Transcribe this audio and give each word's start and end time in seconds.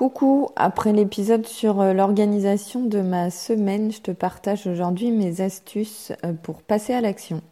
Coucou, 0.00 0.48
après 0.56 0.94
l'épisode 0.94 1.46
sur 1.46 1.82
euh, 1.82 1.92
l'organisation 1.92 2.82
de 2.86 3.02
ma 3.02 3.28
semaine, 3.28 3.92
je 3.92 4.00
te 4.00 4.10
partage 4.12 4.66
aujourd'hui 4.66 5.10
mes 5.10 5.42
astuces 5.42 6.10
euh, 6.24 6.32
pour 6.32 6.62
passer 6.62 6.94
à 6.94 7.02
l'action. 7.02 7.42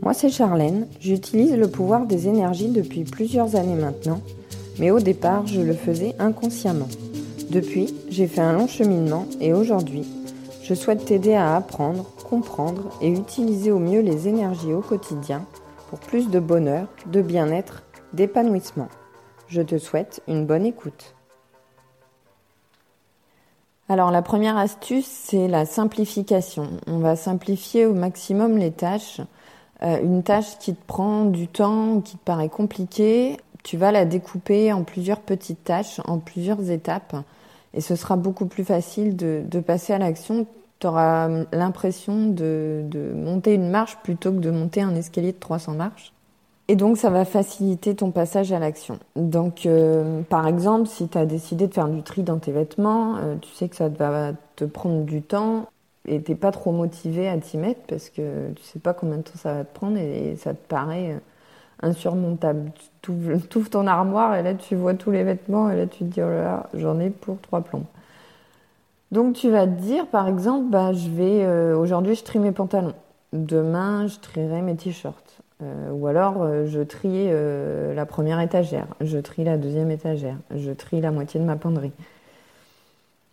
Moi 0.00 0.14
c'est 0.14 0.30
Charlène, 0.30 0.86
j'utilise 1.00 1.54
le 1.56 1.68
pouvoir 1.68 2.06
des 2.06 2.26
énergies 2.26 2.70
depuis 2.70 3.04
plusieurs 3.04 3.54
années 3.54 3.74
maintenant, 3.74 4.22
mais 4.78 4.90
au 4.90 4.98
départ 4.98 5.46
je 5.46 5.60
le 5.60 5.74
faisais 5.74 6.14
inconsciemment. 6.18 6.88
Depuis, 7.50 7.94
j'ai 8.08 8.26
fait 8.26 8.40
un 8.40 8.54
long 8.54 8.66
cheminement 8.66 9.26
et 9.42 9.52
aujourd'hui, 9.52 10.06
je 10.62 10.72
souhaite 10.72 11.04
t'aider 11.04 11.34
à 11.34 11.54
apprendre, 11.54 12.06
comprendre 12.26 12.96
et 13.02 13.10
utiliser 13.10 13.70
au 13.70 13.78
mieux 13.78 14.00
les 14.00 14.26
énergies 14.26 14.72
au 14.72 14.80
quotidien 14.80 15.44
pour 15.90 15.98
plus 15.98 16.30
de 16.30 16.40
bonheur, 16.40 16.88
de 17.12 17.20
bien-être, 17.20 17.82
d'épanouissement. 18.14 18.88
Je 19.54 19.62
te 19.62 19.78
souhaite 19.78 20.20
une 20.26 20.46
bonne 20.46 20.66
écoute. 20.66 21.14
Alors 23.88 24.10
la 24.10 24.20
première 24.20 24.56
astuce, 24.56 25.06
c'est 25.06 25.46
la 25.46 25.64
simplification. 25.64 26.70
On 26.88 26.98
va 26.98 27.14
simplifier 27.14 27.86
au 27.86 27.94
maximum 27.94 28.58
les 28.58 28.72
tâches. 28.72 29.20
Euh, 29.84 30.02
une 30.02 30.24
tâche 30.24 30.58
qui 30.58 30.74
te 30.74 30.84
prend 30.84 31.24
du 31.26 31.46
temps, 31.46 32.00
qui 32.00 32.16
te 32.16 32.24
paraît 32.24 32.48
compliquée, 32.48 33.36
tu 33.62 33.76
vas 33.76 33.92
la 33.92 34.04
découper 34.04 34.72
en 34.72 34.82
plusieurs 34.82 35.20
petites 35.20 35.62
tâches, 35.62 36.00
en 36.04 36.18
plusieurs 36.18 36.72
étapes, 36.72 37.14
et 37.74 37.80
ce 37.80 37.94
sera 37.94 38.16
beaucoup 38.16 38.46
plus 38.46 38.64
facile 38.64 39.14
de, 39.14 39.60
passer 39.60 39.92
à 39.92 39.98
l'action. 39.98 40.48
Tu 40.80 40.88
auras 40.88 41.28
l'impression 41.52 42.26
de, 42.26 42.82
de 42.86 43.12
monter 43.14 43.54
une 43.54 43.70
marche 43.70 43.98
plutôt 44.02 44.32
que 44.32 44.38
de 44.38 44.50
monter 44.50 44.82
un 44.82 44.96
escalier 44.96 45.30
de 45.30 45.38
300 45.38 45.74
marches. 45.74 46.13
Et 46.68 46.76
donc, 46.76 46.96
ça 46.96 47.10
va 47.10 47.26
faciliter 47.26 47.94
ton 47.94 48.10
passage 48.10 48.50
à 48.52 48.58
l'action. 48.58 48.98
Donc, 49.16 49.66
euh, 49.66 50.22
par 50.22 50.46
exemple, 50.46 50.88
si 50.88 51.08
tu 51.08 51.18
as 51.18 51.26
décidé 51.26 51.66
de 51.66 51.74
faire 51.74 51.88
du 51.88 52.02
tri 52.02 52.22
dans 52.22 52.38
tes 52.38 52.52
vêtements, 52.52 53.16
euh, 53.18 53.36
tu 53.36 53.50
sais 53.50 53.68
que 53.68 53.76
ça 53.76 53.88
va 53.88 54.32
te 54.56 54.64
prendre 54.64 55.04
du 55.04 55.20
temps 55.20 55.68
et 56.08 56.22
t'es 56.22 56.34
pas 56.34 56.52
trop 56.52 56.72
motivé 56.72 57.28
à 57.28 57.36
t'y 57.38 57.58
mettre 57.58 57.80
parce 57.86 58.08
que 58.08 58.52
tu 58.52 58.62
sais 58.62 58.78
pas 58.78 58.94
combien 58.94 59.18
de 59.18 59.22
temps 59.22 59.36
ça 59.36 59.54
va 59.54 59.64
te 59.64 59.74
prendre 59.74 59.98
et, 59.98 60.36
ça 60.36 60.54
te 60.54 60.66
paraît 60.66 61.12
euh, 61.12 61.18
insurmontable. 61.82 62.72
Tu 63.02 63.10
ouvres 63.10 63.68
ton 63.70 63.86
armoire 63.86 64.34
et 64.36 64.42
là, 64.42 64.54
tu 64.54 64.74
vois 64.74 64.94
tous 64.94 65.10
les 65.10 65.24
vêtements 65.24 65.70
et 65.70 65.76
là, 65.76 65.86
tu 65.86 65.98
te 65.98 66.04
dis, 66.04 66.22
oh 66.22 66.28
là 66.30 66.44
là, 66.44 66.66
j'en 66.72 66.98
ai 66.98 67.10
pour 67.10 67.38
trois 67.42 67.60
plombs. 67.60 67.86
Donc, 69.12 69.34
tu 69.34 69.50
vas 69.50 69.66
te 69.66 69.80
dire, 69.82 70.06
par 70.06 70.28
exemple, 70.28 70.70
bah, 70.70 70.92
je 70.94 71.10
vais, 71.10 71.74
aujourd'hui, 71.74 72.14
je 72.14 72.24
trie 72.24 72.38
mes 72.38 72.52
pantalons. 72.52 72.94
Demain, 73.32 74.06
je 74.06 74.18
trierai 74.18 74.62
mes 74.62 74.76
t-shirts. 74.76 75.42
Euh, 75.64 75.90
ou 75.92 76.06
alors, 76.06 76.42
euh, 76.42 76.66
je 76.66 76.80
trie 76.80 77.28
euh, 77.28 77.94
la 77.94 78.06
première 78.06 78.40
étagère, 78.40 78.86
je 79.00 79.18
trie 79.18 79.44
la 79.44 79.56
deuxième 79.56 79.90
étagère, 79.90 80.36
je 80.54 80.70
trie 80.72 81.00
la 81.00 81.10
moitié 81.10 81.40
de 81.40 81.44
ma 81.44 81.56
penderie. 81.56 81.92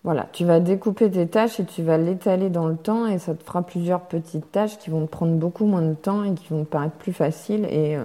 Voilà, 0.03 0.27
tu 0.31 0.45
vas 0.45 0.59
découper 0.59 1.11
tes 1.11 1.27
tâches 1.27 1.59
et 1.59 1.65
tu 1.65 1.83
vas 1.83 1.97
l'étaler 1.97 2.49
dans 2.49 2.67
le 2.67 2.75
temps 2.75 3.05
et 3.05 3.19
ça 3.19 3.35
te 3.35 3.43
fera 3.43 3.61
plusieurs 3.61 4.01
petites 4.01 4.51
tâches 4.51 4.77
qui 4.79 4.89
vont 4.89 5.05
te 5.05 5.11
prendre 5.11 5.33
beaucoup 5.33 5.65
moins 5.65 5.83
de 5.83 5.93
temps 5.93 6.23
et 6.23 6.33
qui 6.33 6.47
vont 6.49 6.63
te 6.63 6.69
paraître 6.69 6.95
plus 6.95 7.13
faciles. 7.13 7.65
Et 7.65 7.97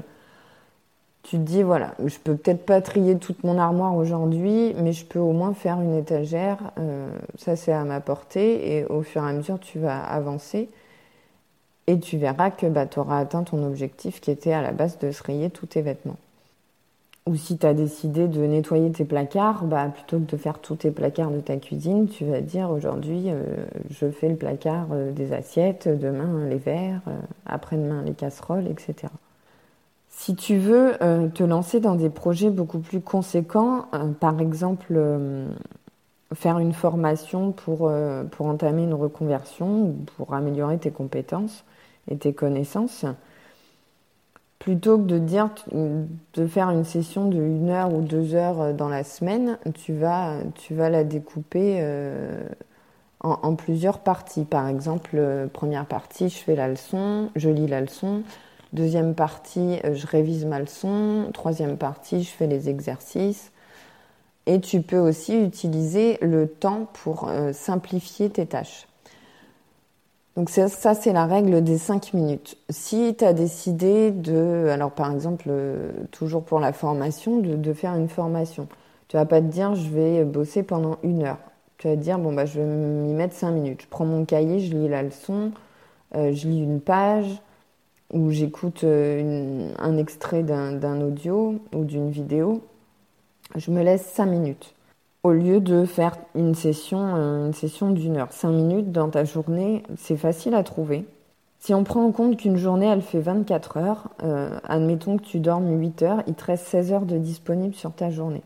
tu 1.23 1.39
te 1.39 1.43
dis, 1.43 1.63
voilà, 1.63 1.95
je 2.05 2.19
peux 2.19 2.37
peut-être 2.37 2.67
pas 2.67 2.83
trier 2.83 3.17
toute 3.17 3.45
mon 3.45 3.57
armoire 3.57 3.97
aujourd'hui, 3.97 4.75
mais 4.83 4.93
je 4.93 5.07
peux 5.07 5.19
au 5.19 5.33
moins 5.33 5.55
faire 5.55 5.81
une 5.81 5.95
étagère. 5.95 6.59
ça, 7.39 7.57
c'est 7.57 7.73
à 7.73 7.85
ma 7.85 8.01
portée 8.01 8.77
et 8.77 8.85
au 8.85 9.01
fur 9.01 9.25
et 9.25 9.31
à 9.31 9.33
mesure, 9.33 9.59
tu 9.59 9.79
vas 9.79 9.99
avancer. 9.99 10.69
Et 11.87 12.01
tu 12.01 12.17
verras 12.17 12.51
que 12.51 12.67
bah, 12.67 12.87
tu 12.87 12.99
atteint 12.99 13.45
ton 13.45 13.65
objectif 13.65 14.21
qui 14.21 14.31
était 14.31 14.53
à 14.53 14.63
la 14.63 14.73
base 14.73 14.99
de 14.99 15.13
se 15.13 15.23
rayer 15.23 15.51
tous 15.51 15.67
tes 15.67 15.83
vêtements. 15.83 16.17
Ou 17.27 17.35
si 17.35 17.59
tu 17.59 17.67
as 17.67 17.75
décidé 17.75 18.29
de 18.29 18.41
nettoyer 18.43 18.91
tes 18.93 19.05
placards, 19.05 19.65
bah, 19.65 19.89
plutôt 19.93 20.19
que 20.19 20.31
de 20.31 20.37
faire 20.37 20.61
tous 20.61 20.77
tes 20.77 20.93
placards 20.93 21.33
de 21.33 21.41
ta 21.41 21.57
cuisine, 21.57 22.09
tu 22.09 22.25
vas 22.25 22.41
dire 22.41 22.71
aujourd'hui 22.71 23.25
euh, 23.27 23.43
je 23.91 24.09
fais 24.09 24.29
le 24.29 24.37
placard 24.37 24.87
euh, 24.93 25.11
des 25.11 25.33
assiettes, 25.33 25.89
demain 25.89 26.47
les 26.49 26.59
verres, 26.59 27.01
euh, 27.09 27.19
après-demain 27.45 28.03
les 28.05 28.13
casseroles, 28.13 28.69
etc. 28.69 29.13
Si 30.09 30.37
tu 30.37 30.57
veux 30.57 30.95
te 31.35 31.45
lancer 31.45 31.79
dans 31.79 31.95
des 31.95 32.09
projets 32.09 32.49
beaucoup 32.49 32.79
plus 32.79 33.03
conséquents, 33.03 33.85
par 34.19 34.41
exemple 34.41 34.99
faire 36.37 36.59
une 36.59 36.73
formation 36.73 37.53
pour, 37.53 37.91
pour 38.31 38.47
entamer 38.47 38.85
une 38.85 38.95
reconversion 38.95 39.83
ou 39.83 39.93
pour 40.17 40.35
améliorer 40.35 40.79
tes 40.79 40.91
compétences, 40.91 41.65
et 42.11 42.17
tes 42.17 42.33
connaissances, 42.33 43.05
plutôt 44.59 44.99
que 44.99 45.05
de 45.05 45.19
dire 45.19 45.51
de 45.73 46.47
faire 46.47 46.71
une 46.71 46.85
session 46.85 47.29
de 47.29 47.37
une 47.37 47.71
heure 47.71 47.93
ou 47.93 48.01
deux 48.01 48.35
heures 48.35 48.75
dans 48.75 48.89
la 48.89 49.05
semaine, 49.05 49.59
tu 49.75 49.93
vas, 49.93 50.39
tu 50.55 50.75
vas 50.75 50.91
la 50.91 51.05
découper 51.05 51.79
euh, 51.81 52.49
en, 53.21 53.55
plusieurs 53.55 54.01
parties. 54.01 54.45
Par 54.45 54.69
exemple, 54.69 55.11
euh, 55.15 55.47
première 55.47 55.87
partie, 55.87 56.29
je 56.29 56.39
fais 56.39 56.57
la 56.57 56.69
leçon, 56.69 57.31
je 57.37 57.51
lis 57.51 57.67
la 57.67 57.81
leçon. 57.81 58.23
Deuxième 58.73 59.15
partie, 59.15 59.79
euh, 59.85 59.95
je 59.95 60.07
révise 60.07 60.45
ma 60.45 60.61
leçon. 60.61 61.31
Troisième 61.33 61.77
partie, 61.77 62.23
je 62.23 62.31
fais 62.31 62.47
les 62.47 62.69
exercices. 62.69 63.53
Et 64.47 64.61
tu 64.61 64.81
peux 64.81 64.99
aussi 64.99 65.37
utiliser 65.37 66.19
le 66.23 66.47
temps 66.47 66.87
pour 66.93 67.29
simplifier 67.53 68.31
tes 68.31 68.47
tâches. 68.47 68.87
Donc 70.37 70.51
ça, 70.51 70.95
c'est 70.95 71.15
la 71.15 71.25
règle 71.25 71.65
des 71.65 71.79
5 71.79 72.13
minutes. 72.13 72.59
Si 72.69 73.15
tu 73.19 73.25
as 73.25 73.33
décidé 73.33 74.11
de, 74.11 74.69
alors 74.71 74.91
par 74.91 75.11
exemple, 75.11 75.47
euh, 75.49 75.91
toujours 76.11 76.45
pour 76.45 76.61
la 76.61 76.75
formation, 76.75 77.39
de, 77.39 77.73
faire 77.73 77.95
une 77.95 78.11
formation, 78.11 78.69
tu 79.09 79.17
vas 79.17 79.25
pas 79.25 79.41
te 79.41 79.47
dire 79.47 79.75
je 79.75 79.89
vais 79.89 80.25
bosser 80.25 80.63
pendant 80.63 80.99
une 81.03 81.23
heure. 81.23 81.39
Tu 81.79 81.89
vas 81.89 81.97
te 81.97 82.01
dire 82.01 82.19
bon 82.19 82.35
bah 82.35 82.45
je 82.45 82.61
vais 82.61 82.67
m'y 82.67 83.15
mettre 83.15 83.35
5 83.35 83.51
minutes. 83.51 83.83
Je 83.83 83.87
prends 83.89 84.05
mon 84.05 84.27
cahier, 84.27 84.61
je 84.61 84.77
lis 84.77 84.89
la 84.89 85.03
leçon, 85.03 85.53
euh, 86.15 86.33
je 86.35 86.47
lis 86.49 86.63
une 86.63 86.83
page 86.83 87.41
ou 88.13 88.31
j'écoute 88.31 88.85
euh, 88.85 89.73
un 89.79 89.97
extrait 89.97 90.43
d'un 90.43 91.01
audio 91.01 91.55
ou 91.75 91.85
d'une 91.85 92.11
vidéo. 92.11 92.61
Je 93.55 93.71
me 93.71 93.83
laisse 93.83 94.05
5 94.07 94.27
minutes 94.27 94.77
au 95.27 95.33
lieu 95.33 95.61
de 95.61 95.85
faire 95.85 96.17
une 96.37 96.55
session, 96.55 97.17
euh, 97.17 97.47
une 97.47 97.53
session 97.53 97.91
d'une 97.91 98.17
heure. 98.17 98.33
Cinq 98.33 98.53
minutes 98.53 98.93
dans 98.93 99.11
ta 99.11 99.25
journée, 99.25 99.83
c'est 99.97 100.17
facile 100.17 100.55
à 100.55 100.63
trouver. 100.63 101.05
Si 101.59 101.75
on 101.75 101.83
prend 101.83 102.05
en 102.05 102.13
compte 102.13 102.37
qu'une 102.37 102.57
journée, 102.57 102.87
elle 102.87 103.03
fait 103.03 103.19
24 103.19 103.77
heures, 103.79 104.09
euh, 104.23 104.57
admettons 104.63 105.17
que 105.17 105.25
tu 105.25 105.41
dormes 105.41 105.81
8 105.81 106.03
heures, 106.03 106.23
il 106.29 106.35
te 106.35 106.45
reste 106.45 106.67
16 106.67 106.93
heures 106.93 107.07
de 107.07 107.19
disponible 107.19 107.75
sur 107.75 107.93
ta 107.93 108.09
journée. 108.09 108.43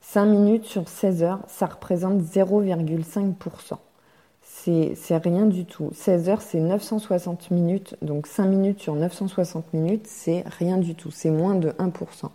5 0.00 0.24
minutes 0.24 0.64
sur 0.64 0.88
16 0.88 1.22
heures, 1.22 1.40
ça 1.46 1.66
représente 1.66 2.22
0,5%. 2.22 3.76
C'est 4.40 5.16
rien 5.16 5.44
du 5.44 5.66
tout. 5.66 5.90
16 5.92 6.28
heures, 6.30 6.40
c'est 6.40 6.60
960 6.60 7.50
minutes. 7.50 7.96
Donc 8.00 8.26
5 8.26 8.46
minutes 8.46 8.80
sur 8.80 8.94
960 8.94 9.74
minutes, 9.74 10.06
c'est 10.06 10.42
rien 10.58 10.78
du 10.78 10.94
tout. 10.94 11.10
C'est 11.10 11.30
moins 11.30 11.54
de 11.54 11.70
1%. 11.70 12.30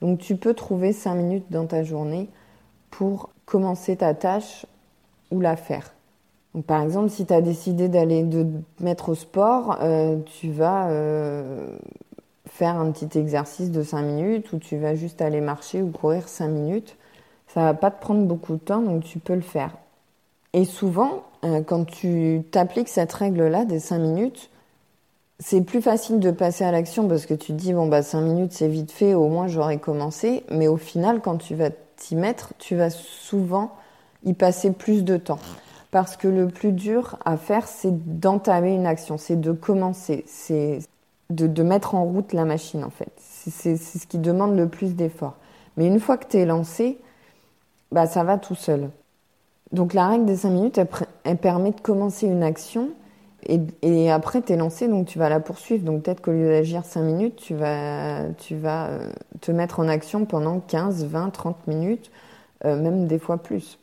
Donc 0.00 0.18
tu 0.18 0.36
peux 0.36 0.54
trouver 0.54 0.92
5 0.92 1.14
minutes 1.14 1.46
dans 1.50 1.66
ta 1.66 1.82
journée 1.82 2.28
pour 2.90 3.30
commencer 3.46 3.96
ta 3.96 4.14
tâche 4.14 4.66
ou 5.30 5.40
la 5.40 5.56
faire. 5.56 5.92
Par 6.66 6.82
exemple, 6.82 7.10
si 7.10 7.26
tu 7.26 7.32
as 7.32 7.40
décidé 7.40 7.88
d'aller 7.88 8.26
te 8.28 8.82
mettre 8.82 9.10
au 9.10 9.14
sport, 9.14 9.78
euh, 9.82 10.18
tu 10.24 10.50
vas 10.50 10.88
euh, 10.88 11.76
faire 12.46 12.76
un 12.76 12.90
petit 12.90 13.18
exercice 13.18 13.70
de 13.70 13.82
5 13.82 14.02
minutes 14.02 14.52
ou 14.52 14.58
tu 14.58 14.76
vas 14.78 14.94
juste 14.94 15.20
aller 15.20 15.40
marcher 15.40 15.82
ou 15.82 15.90
courir 15.90 16.28
5 16.28 16.48
minutes. 16.48 16.96
Ça 17.46 17.62
va 17.62 17.74
pas 17.74 17.90
te 17.90 18.00
prendre 18.00 18.24
beaucoup 18.26 18.54
de 18.54 18.60
temps, 18.60 18.82
donc 18.82 19.04
tu 19.04 19.18
peux 19.18 19.34
le 19.34 19.40
faire. 19.40 19.76
Et 20.52 20.64
souvent, 20.64 21.24
euh, 21.44 21.62
quand 21.62 21.84
tu 21.84 22.42
t'appliques 22.50 22.88
cette 22.88 23.12
règle-là 23.12 23.64
des 23.64 23.78
5 23.78 23.98
minutes, 23.98 24.50
c'est 25.40 25.62
plus 25.62 25.80
facile 25.80 26.18
de 26.18 26.30
passer 26.30 26.64
à 26.64 26.72
l'action 26.72 27.06
parce 27.06 27.26
que 27.26 27.34
tu 27.34 27.52
dis, 27.52 27.72
bon, 27.72 27.86
bah 27.86 28.02
5 28.02 28.20
minutes, 28.20 28.52
c'est 28.52 28.68
vite 28.68 28.90
fait, 28.90 29.14
au 29.14 29.28
moins 29.28 29.46
j'aurais 29.46 29.78
commencé. 29.78 30.44
Mais 30.50 30.68
au 30.68 30.76
final, 30.76 31.20
quand 31.20 31.36
tu 31.36 31.54
vas 31.54 31.70
t'y 31.96 32.16
mettre, 32.16 32.54
tu 32.58 32.76
vas 32.76 32.90
souvent 32.90 33.72
y 34.24 34.32
passer 34.32 34.72
plus 34.72 35.04
de 35.04 35.16
temps. 35.16 35.38
Parce 35.90 36.16
que 36.16 36.28
le 36.28 36.48
plus 36.48 36.72
dur 36.72 37.18
à 37.24 37.36
faire, 37.36 37.66
c'est 37.66 38.18
d'entamer 38.18 38.74
une 38.74 38.86
action, 38.86 39.16
c'est 39.16 39.40
de 39.40 39.52
commencer, 39.52 40.24
c'est 40.26 40.80
de, 41.30 41.62
mettre 41.62 41.94
en 41.94 42.04
route 42.04 42.32
la 42.32 42.44
machine 42.44 42.84
en 42.84 42.90
fait. 42.90 43.12
C'est 43.18 43.76
ce 43.76 44.06
qui 44.06 44.18
demande 44.18 44.56
le 44.56 44.68
plus 44.68 44.94
d'efforts. 44.94 45.36
Mais 45.76 45.86
une 45.86 46.00
fois 46.00 46.16
que 46.16 46.26
tu 46.26 46.36
es 46.36 46.46
lancé, 46.46 46.98
bah, 47.92 48.06
ça 48.06 48.24
va 48.24 48.38
tout 48.38 48.54
seul. 48.54 48.90
Donc 49.72 49.94
la 49.94 50.08
règle 50.08 50.26
des 50.26 50.36
5 50.36 50.50
minutes, 50.50 50.80
elle, 51.24 51.38
permet 51.38 51.70
de 51.70 51.80
commencer 51.80 52.26
une 52.26 52.42
action 52.42 52.90
et, 53.46 54.10
après 54.10 54.42
tu 54.42 54.52
es 54.52 54.56
lancé, 54.56 54.88
donc 54.88 55.06
tu 55.06 55.18
vas 55.18 55.28
la 55.28 55.40
poursuivre. 55.40 55.84
Donc 55.84 56.02
peut-être 56.02 56.20
qu'au 56.20 56.32
lieu 56.32 56.48
d'agir 56.48 56.84
5 56.84 57.02
minutes, 57.02 57.36
tu 57.36 57.54
vas, 57.54 58.24
tu 58.38 58.56
vas 58.56 58.88
euh, 58.88 59.10
te 59.40 59.52
mettre 59.52 59.80
en 59.80 59.88
action 59.88 60.24
pendant 60.24 60.60
15, 60.60 61.06
20, 61.06 61.30
30 61.30 61.66
minutes, 61.66 62.10
euh, 62.64 62.76
même 62.80 63.06
des 63.06 63.18
fois 63.18 63.38
plus. 63.38 63.78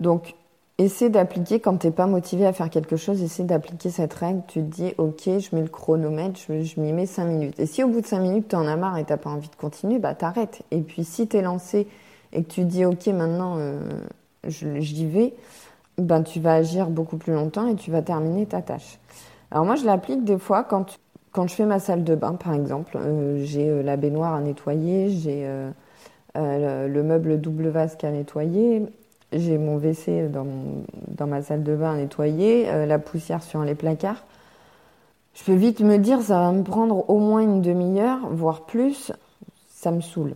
Donc 0.00 0.34
essaie 0.78 1.10
d'appliquer, 1.10 1.60
quand 1.60 1.76
tu 1.76 1.86
n'es 1.86 1.92
pas 1.92 2.06
motivé 2.06 2.46
à 2.46 2.52
faire 2.52 2.70
quelque 2.70 2.96
chose, 2.96 3.22
essaie 3.22 3.44
d'appliquer 3.44 3.90
cette 3.90 4.14
règle. 4.14 4.42
Tu 4.48 4.60
te 4.60 4.64
dis, 4.64 4.94
ok, 4.98 5.22
je 5.24 5.54
mets 5.54 5.62
le 5.62 5.68
chronomètre, 5.68 6.40
je, 6.48 6.80
m'y 6.80 6.92
mets 6.92 7.06
5 7.06 7.24
minutes. 7.26 7.60
Et 7.60 7.66
si 7.66 7.84
au 7.84 7.88
bout 7.88 8.00
de 8.00 8.06
5 8.06 8.20
minutes, 8.20 8.48
tu 8.48 8.56
en 8.56 8.66
as 8.66 8.76
marre 8.76 8.96
et 8.98 9.04
tu 9.04 9.12
n'as 9.12 9.18
pas 9.18 9.30
envie 9.30 9.48
de 9.48 9.56
continuer, 9.56 9.98
bah 9.98 10.14
t'arrêtes. 10.14 10.62
Et 10.70 10.80
puis 10.80 11.04
si 11.04 11.28
tu 11.28 11.36
es 11.36 11.42
lancé 11.42 11.86
et 12.32 12.42
que 12.42 12.48
tu 12.48 12.64
dis 12.64 12.84
ok 12.84 13.08
maintenant 13.08 13.56
euh, 13.58 13.80
j'y 14.46 15.06
vais, 15.06 15.34
ben 16.00 16.22
tu 16.22 16.40
vas 16.40 16.54
agir 16.54 16.88
beaucoup 16.88 17.16
plus 17.16 17.32
longtemps 17.32 17.66
et 17.66 17.74
tu 17.74 17.90
vas 17.90 18.02
terminer 18.02 18.46
ta 18.46 18.62
tâche. 18.62 18.98
Alors 19.50 19.64
moi 19.64 19.76
je 19.76 19.84
l'applique 19.84 20.24
des 20.24 20.38
fois 20.38 20.64
quand 20.64 20.98
quand 21.32 21.46
je 21.46 21.54
fais 21.54 21.66
ma 21.66 21.78
salle 21.78 22.02
de 22.02 22.14
bain 22.16 22.34
par 22.34 22.54
exemple, 22.54 22.98
euh, 23.00 23.44
j'ai 23.44 23.68
euh, 23.68 23.82
la 23.82 23.96
baignoire 23.96 24.34
à 24.34 24.40
nettoyer, 24.40 25.10
j'ai 25.10 25.46
le, 26.34 27.02
meuble 27.02 27.40
double 27.40 27.68
vasque 27.68 28.02
à 28.04 28.10
nettoyer, 28.10 28.86
j'ai 29.32 29.58
mon 29.58 29.76
WC 29.76 30.28
dans, 30.28 30.46
dans 31.08 31.26
ma 31.26 31.42
salle 31.42 31.62
de 31.62 31.76
bain 31.76 31.92
à 31.92 31.96
nettoyer, 31.96 32.66
la 32.86 32.98
poussière 32.98 33.42
sur 33.42 33.62
les 33.62 33.74
placards. 33.74 34.24
Je 35.34 35.44
peux 35.44 35.54
vite 35.54 35.80
me 35.80 35.98
dire 35.98 36.20
ça 36.20 36.40
va 36.40 36.52
me 36.52 36.64
prendre 36.64 37.08
au 37.08 37.18
moins 37.18 37.40
une 37.40 37.62
demi-heure, 37.62 38.18
voire 38.30 38.62
plus, 38.62 39.12
ça 39.68 39.92
me 39.92 40.00
saoule. 40.00 40.34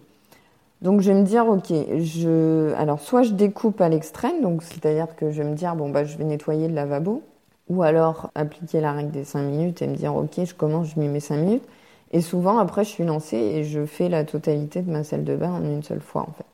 Donc 0.82 1.00
je 1.00 1.10
vais 1.10 1.18
me 1.18 1.24
dire, 1.24 1.46
ok, 1.48 1.72
je, 1.98 2.74
alors 2.74 3.00
soit 3.00 3.22
je 3.22 3.32
découpe 3.32 3.80
à 3.80 3.88
l'extrême, 3.88 4.42
donc 4.42 4.62
c'est-à-dire 4.62 5.16
que 5.16 5.30
je 5.30 5.42
vais 5.42 5.48
me 5.48 5.54
dire, 5.54 5.74
bon 5.76 5.88
bah 5.88 6.04
je 6.04 6.16
vais 6.16 6.24
nettoyer 6.24 6.68
le 6.68 6.74
lavabo, 6.74 7.22
ou 7.68 7.82
alors 7.82 8.30
appliquer 8.34 8.80
la 8.80 8.92
règle 8.92 9.10
des 9.10 9.24
5 9.24 9.42
minutes 9.42 9.82
et 9.82 9.86
me 9.86 9.96
dire, 9.96 10.14
ok, 10.14 10.44
je 10.44 10.54
commence, 10.54 10.88
je 10.94 11.00
m'y 11.00 11.08
mets 11.08 11.20
5 11.20 11.36
minutes. 11.36 11.64
Et 12.12 12.20
souvent 12.20 12.58
après 12.58 12.84
je 12.84 12.90
suis 12.90 13.04
lancée 13.04 13.36
et 13.36 13.64
je 13.64 13.86
fais 13.86 14.08
la 14.08 14.24
totalité 14.24 14.82
de 14.82 14.90
ma 14.90 15.02
salle 15.04 15.24
de 15.24 15.34
bain 15.34 15.52
en 15.52 15.64
une 15.64 15.82
seule 15.82 16.00
fois 16.00 16.22
en 16.22 16.32
fait. 16.32 16.44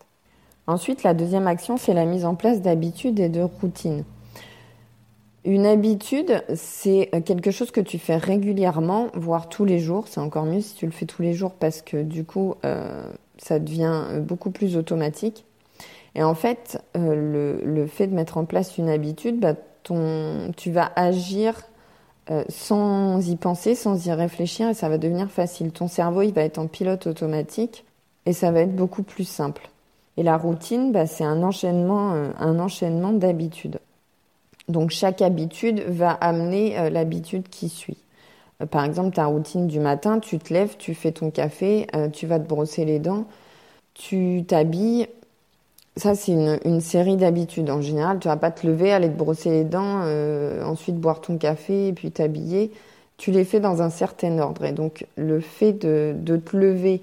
Ensuite, 0.67 1.03
la 1.03 1.15
deuxième 1.15 1.49
action, 1.49 1.77
c'est 1.77 1.95
la 1.95 2.05
mise 2.05 2.25
en 2.25 2.37
place 2.37 2.63
d'habitudes 2.63 3.19
et 3.19 3.29
de 3.29 3.41
routines. 3.41 4.05
Une 5.45 5.67
habitude, 5.67 6.45
c'est 6.55 7.11
quelque 7.25 7.51
chose 7.51 7.71
que 7.71 7.81
tu 7.81 7.99
fais 7.99 8.17
régulièrement, 8.17 9.09
voire 9.15 9.49
tous 9.49 9.65
les 9.65 9.81
jours. 9.81 10.07
C'est 10.07 10.21
encore 10.21 10.45
mieux 10.45 10.61
si 10.61 10.77
tu 10.77 10.87
le 10.87 10.93
fais 10.93 11.07
tous 11.07 11.23
les 11.23 11.33
jours 11.33 11.53
parce 11.53 11.83
que 11.83 12.03
du 12.03 12.25
coup, 12.25 12.55
euh, 12.65 13.11
ça 13.41 13.59
devient 13.59 14.05
euh, 14.11 14.21
beaucoup 14.21 14.51
plus 14.51 14.77
automatique. 14.77 15.45
Et 16.15 16.23
en 16.23 16.35
fait, 16.35 16.83
euh, 16.97 17.57
le, 17.65 17.87
fait 17.87 18.07
de 18.07 18.15
mettre 18.15 18.37
en 18.37 18.45
place 18.45 18.79
une 18.79 18.89
habitude, 18.89 19.41
bah, 19.41 19.55
tu 20.57 20.71
vas 20.71 20.93
agir 20.95 21.55
euh, 22.31 22.45
sans 22.49 23.29
y 23.29 23.37
penser, 23.37 23.75
sans 23.75 24.07
y 24.07 24.13
réfléchir, 24.13 24.69
et 24.69 24.75
ça 24.75 24.89
va 24.89 24.99
devenir 24.99 25.31
facile. 25.31 25.73
Ton 25.73 25.89
cerveau, 25.89 26.23
il 26.23 26.33
va 26.33 26.43
être 26.43 26.59
en 26.59 26.67
pilote 26.67 27.07
automatique, 27.07 27.85
et 28.27 28.33
ça 28.33 28.51
va 28.51 28.61
être 28.61 28.75
beaucoup 28.75 29.03
plus 29.03 29.25
simple. 29.25 29.71
Et 30.17 30.23
la 30.23 30.37
routine, 30.37 30.93
bah, 30.93 31.07
c'est 31.07 31.25
un 31.25 31.43
enchaînement, 31.43 32.11
un 32.39 32.59
enchaînement 32.59 33.13
d'habitudes. 33.13 33.79
Donc 34.69 34.91
chaque 34.91 35.23
habitude 35.23 35.81
va 35.89 36.11
amener 36.11 36.91
l'habitude 36.91 37.49
qui 37.49 37.69
suit. 37.69 37.97
Euh, 38.61 38.67
par 38.67 38.85
exemple, 38.85 39.15
ta 39.15 39.27
routine 39.27 39.67
du 39.67 39.81
matin, 39.81 40.21
tu 40.21 40.39
te 40.39 40.53
lèves, 40.53 40.77
tu 40.79 40.95
fais 40.95 41.13
ton 41.13 41.31
café, 41.31 41.87
euh, 41.95 42.09
tu 42.09 42.27
vas 42.27 42.39
te 42.39 42.49
brosser 42.49 42.85
les 42.85 42.99
dents, 42.99 43.25
tu 43.95 44.45
t'habilles. 44.47 45.09
Ça, 45.97 46.15
c'est 46.15 46.33
une, 46.33 46.81
série 46.81 47.17
d'habitudes. 47.17 47.69
En 47.71 47.83
général, 47.83 48.21
tu 48.21 48.29
vas 48.29 48.37
pas 48.37 48.51
te 48.51 48.67
lever, 48.67 48.93
aller 48.93 49.09
te 49.09 49.17
brosser 49.17 49.51
les 49.51 49.65
dents, 49.65 50.03
euh, 50.05 50.65
ensuite 50.65 50.97
boire 50.97 51.21
ton 51.21 51.37
café 51.37 51.89
et 51.89 51.93
puis 51.93 52.11
t'habiller. 52.11 52.73
Tu 53.19 53.33
les 53.33 53.45
fais 53.45 53.61
dans 53.61 53.83
un 53.83 53.91
certain 53.91 54.39
ordre. 54.39 54.65
Et 54.65 54.73
donc, 54.73 55.07
le 55.17 55.41
fait 55.41 55.73
de, 55.73 56.15
de 56.17 56.37
te 56.37 56.57
lever 56.57 57.03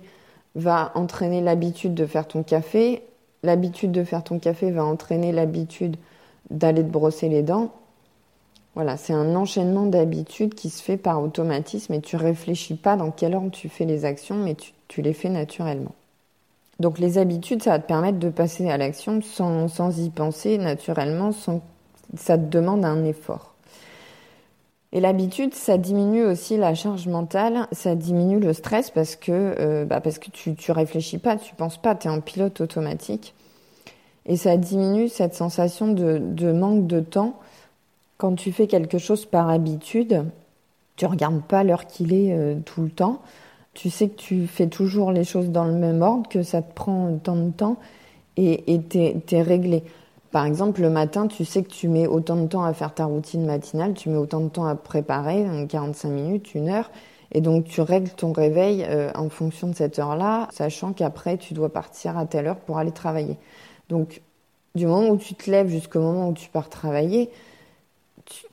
va 0.56 0.92
entraîner 0.96 1.42
l'habitude 1.42 1.94
de 1.94 2.06
faire 2.06 2.28
ton 2.28 2.44
café. 2.44 3.04
L'habitude 3.44 3.92
de 3.92 4.04
faire 4.04 4.24
ton 4.24 4.40
café 4.40 4.72
va 4.72 4.84
entraîner 4.86 5.32
l'habitude 5.32 5.98
d'aller 6.50 6.84
te 6.84 6.90
brosser 6.90 7.30
les 7.30 7.44
dents. 7.44 7.72
Voilà, 8.78 8.96
c'est 8.96 9.14
un 9.14 9.36
enchaînement 9.36 9.88
d'habitudes 9.88 10.54
qui 10.54 10.70
se 10.70 10.84
fait 10.84 10.98
par 10.98 11.24
automatisme 11.24 11.96
et 11.96 12.00
tu 12.00 12.16
réfléchis 12.16 12.76
pas 12.76 12.96
dans 12.96 13.10
quel 13.10 13.34
ordre 13.34 13.50
tu 13.50 13.70
fais 13.70 13.86
les 13.86 14.06
actions, 14.06 14.36
mais 14.36 14.56
tu, 14.88 15.02
les 15.02 15.14
fais 15.14 15.30
naturellement. 15.30 15.96
Donc 16.80 17.00
les 17.00 17.18
habitudes, 17.18 17.64
ça 17.64 17.72
va 17.72 17.80
te 17.80 17.88
permettre 17.88 18.20
de 18.20 18.30
passer 18.30 18.70
à 18.70 18.78
l'action 18.78 19.20
sans, 19.24 19.98
y 19.98 20.12
penser 20.12 20.60
naturellement, 20.60 21.32
sans, 21.32 21.64
ça 22.16 22.38
te 22.38 22.44
demande 22.44 22.86
un 22.86 23.04
effort. 23.04 23.56
Et 24.92 25.00
l'habitude, 25.00 25.56
ça 25.56 25.80
diminue 25.80 26.26
aussi 26.26 26.56
la 26.56 26.76
charge 26.76 27.08
mentale, 27.08 27.66
ça 27.72 27.96
diminue 27.96 28.40
le 28.40 28.54
stress 28.54 28.92
parce 28.92 29.16
que, 29.16 29.56
euh, 29.58 29.86
bah 29.86 30.04
tu, 30.34 30.54
tu 30.54 30.72
réfléchis 30.72 31.18
pas, 31.18 31.36
tu 31.38 31.56
penses 31.56 31.82
pas, 31.82 31.96
tu 31.96 32.10
es 32.10 32.12
en 32.12 32.22
pilote 32.22 32.62
automatique. 32.62 33.34
Et 34.28 34.38
ça 34.38 34.56
diminue 34.56 35.10
cette 35.10 35.34
sensation 35.34 35.88
de 35.88 36.52
manque 36.52 36.86
de 36.86 37.00
temps 37.00 37.40
quand 38.18 38.36
tu 38.36 38.52
fais 38.52 38.68
quelque 38.68 38.98
chose 38.98 39.26
par 39.26 39.50
habitude, 39.50 40.26
tu 40.96 41.06
regardes 41.06 41.44
pas 41.44 41.64
l'heure 41.64 41.86
qu'il 41.86 42.14
est 42.14 42.34
euh, 42.34 42.56
tout 42.66 42.82
le 42.82 42.90
temps. 42.90 43.22
Tu 43.74 43.90
sais 43.90 44.10
que 44.10 44.16
tu 44.16 44.48
fais 44.48 44.68
toujours 44.68 45.12
les 45.12 45.24
choses 45.24 45.50
dans 45.50 45.66
le 45.66 45.74
même 45.74 46.02
ordre, 46.02 46.28
que 46.28 46.42
ça 46.42 46.62
te 46.62 46.74
prend 46.74 47.16
tant 47.18 47.36
de 47.36 47.52
temps 47.52 47.78
et 48.38 48.82
tu 48.90 49.00
es, 49.00 49.42
réglé. 49.42 49.84
Par 50.32 50.46
exemple, 50.46 50.82
le 50.82 50.90
matin, 50.90 51.28
tu 51.28 51.46
sais 51.46 51.64
que 51.64 51.70
tu 51.70 51.88
mets 51.88 52.08
autant 52.08 52.36
de 52.36 52.48
temps 52.48 52.64
à 52.64 52.74
faire 52.74 52.94
ta 52.94 53.06
routine 53.06 53.46
matinale, 53.46 53.94
tu 53.94 54.10
mets 54.10 54.18
autant 54.18 54.42
de 54.42 54.50
temps 54.50 54.66
à 54.66 54.76
préparer, 54.76 55.46
45 55.70 56.10
minutes, 56.10 56.54
une 56.54 56.70
heure, 56.70 56.92
et 57.32 57.42
donc 57.42 57.66
tu 57.66 57.82
règles 57.82 58.10
ton 58.10 58.32
réveil 58.32 58.86
euh, 58.88 59.10
en 59.16 59.30
fonction 59.30 59.68
de 59.68 59.76
cette 59.76 59.98
heure-là, 60.00 60.48
sachant 60.52 60.94
qu'après 60.94 61.38
tu 61.38 61.54
dois 61.54 61.70
partir 61.70 62.18
à 62.18 62.26
telle 62.26 62.48
heure 62.48 62.60
pour 62.60 62.78
aller 62.78 62.92
travailler. 62.92 63.38
Donc, 63.90 64.22
du 64.76 64.86
moment 64.86 65.10
où 65.10 65.18
tu 65.18 65.34
te 65.34 65.50
lèves 65.50 65.70
jusqu'au 65.70 66.02
moment 66.02 66.30
où 66.30 66.34
tu 66.34 66.50
pars 66.50 66.70
travailler, 66.70 67.32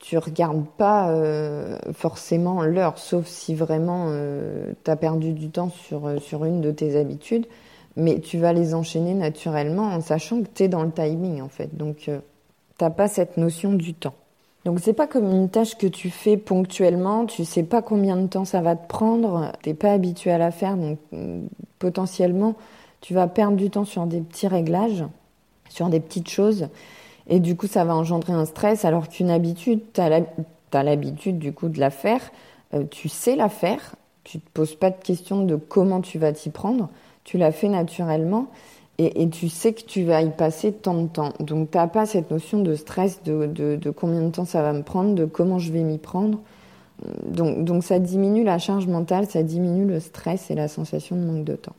tu, 0.00 0.14
ne 0.14 0.20
regardes 0.20 0.66
pas 0.76 1.10
euh, 1.10 1.78
forcément 1.92 2.62
l'heure, 2.62 2.98
sauf 2.98 3.26
si 3.26 3.54
vraiment 3.54 4.06
euh, 4.08 4.72
tu 4.84 4.90
as 4.90 4.96
perdu 4.96 5.32
du 5.32 5.50
temps 5.50 5.70
sur, 5.70 6.06
euh, 6.06 6.18
sur 6.18 6.44
une 6.44 6.60
de 6.60 6.70
tes 6.70 6.96
habitudes, 6.98 7.46
mais 7.96 8.20
tu 8.20 8.38
vas 8.38 8.52
les 8.52 8.74
enchaîner 8.74 9.14
naturellement 9.14 9.84
en 9.84 10.00
sachant 10.00 10.42
que 10.42 10.48
tu 10.54 10.64
es 10.64 10.68
dans 10.68 10.82
le 10.82 10.90
timing 10.90 11.40
en 11.40 11.48
fait. 11.48 11.76
Donc 11.76 11.96
tu 11.96 12.10
n'as 12.80 12.90
pas 12.90 13.08
cette 13.08 13.36
notion 13.36 13.72
du 13.72 13.94
temps. 13.94 14.14
Donc 14.64 14.80
c'est 14.80 14.94
pas 14.94 15.06
comme 15.06 15.30
une 15.30 15.50
tâche 15.50 15.76
que 15.76 15.86
tu 15.86 16.08
fais 16.08 16.36
ponctuellement, 16.36 17.26
tu 17.26 17.44
sais 17.44 17.64
pas 17.64 17.82
combien 17.82 18.16
de 18.16 18.26
temps 18.26 18.46
ça 18.46 18.62
va 18.62 18.76
te 18.76 18.88
prendre, 18.88 19.52
t'es 19.62 19.74
pas 19.74 19.92
habitué 19.92 20.30
à 20.30 20.38
la 20.38 20.50
faire, 20.50 20.76
donc 20.76 20.98
potentiellement 21.78 22.54
tu 23.02 23.12
vas 23.12 23.26
perdre 23.26 23.58
du 23.58 23.68
temps 23.68 23.84
sur 23.84 24.06
des 24.06 24.20
petits 24.20 24.48
réglages, 24.48 25.04
sur 25.68 25.90
des 25.90 26.00
petites 26.00 26.30
choses 26.30 26.68
et 27.28 27.40
du 27.40 27.56
coup, 27.56 27.66
ça 27.66 27.84
va 27.84 27.94
engendrer 27.94 28.32
un 28.32 28.44
stress, 28.44 28.84
alors 28.84 29.08
qu'une 29.08 29.30
habitude, 29.30 29.80
tu 29.92 30.00
as 30.00 30.82
l'habitude 30.82 31.38
du 31.38 31.52
coup 31.52 31.68
de 31.68 31.80
la 31.80 31.90
faire, 31.90 32.20
euh, 32.74 32.84
tu 32.90 33.08
sais 33.08 33.36
la 33.36 33.48
faire, 33.48 33.96
tu 34.24 34.40
te 34.40 34.50
poses 34.52 34.74
pas 34.74 34.90
de 34.90 35.02
questions 35.02 35.44
de 35.44 35.56
comment 35.56 36.00
tu 36.00 36.18
vas 36.18 36.32
t'y 36.32 36.50
prendre, 36.50 36.88
tu 37.24 37.38
la 37.38 37.52
fais 37.52 37.68
naturellement 37.68 38.48
et, 38.98 39.22
et, 39.22 39.28
tu 39.28 39.48
sais 39.48 39.72
que 39.72 39.82
tu 39.82 40.04
vas 40.04 40.22
y 40.22 40.30
passer 40.30 40.72
tant 40.72 40.94
de 40.94 41.08
temps. 41.08 41.32
Donc, 41.40 41.72
tu 41.72 41.78
n'as 41.78 41.88
pas 41.88 42.06
cette 42.06 42.30
notion 42.30 42.60
de 42.60 42.76
stress, 42.76 43.22
de, 43.24 43.46
de, 43.46 43.74
de, 43.74 43.90
combien 43.90 44.22
de 44.22 44.30
temps 44.30 44.44
ça 44.44 44.62
va 44.62 44.72
me 44.72 44.82
prendre, 44.82 45.14
de 45.14 45.24
comment 45.24 45.58
je 45.58 45.72
vais 45.72 45.82
m'y 45.82 45.98
prendre. 45.98 46.38
Donc, 47.26 47.64
donc, 47.64 47.82
ça 47.82 47.98
diminue 47.98 48.44
la 48.44 48.58
charge 48.58 48.86
mentale, 48.86 49.26
ça 49.26 49.42
diminue 49.42 49.84
le 49.84 49.98
stress 49.98 50.48
et 50.52 50.54
la 50.54 50.68
sensation 50.68 51.16
de 51.16 51.22
manque 51.22 51.44
de 51.44 51.56
temps. 51.56 51.74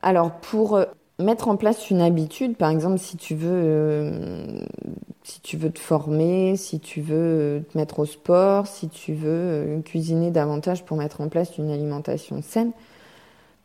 Alors, 0.00 0.30
pour 0.30 0.76
euh, 0.76 0.86
mettre 1.18 1.48
en 1.48 1.56
place 1.56 1.90
une 1.90 2.00
habitude, 2.00 2.56
par 2.56 2.70
exemple, 2.70 2.98
si 2.98 3.16
tu 3.16 3.34
veux, 3.34 3.50
euh, 3.52 4.60
si 5.22 5.40
tu 5.40 5.56
veux 5.56 5.70
te 5.70 5.78
former, 5.78 6.56
si 6.56 6.80
tu 6.80 7.00
veux 7.00 7.16
euh, 7.16 7.60
te 7.60 7.78
mettre 7.78 8.00
au 8.00 8.04
sport, 8.04 8.66
si 8.66 8.88
tu 8.88 9.14
veux 9.14 9.28
euh, 9.28 9.80
cuisiner 9.80 10.30
davantage 10.30 10.84
pour 10.84 10.96
mettre 10.96 11.20
en 11.20 11.28
place 11.28 11.56
une 11.58 11.70
alimentation 11.70 12.42
saine, 12.42 12.72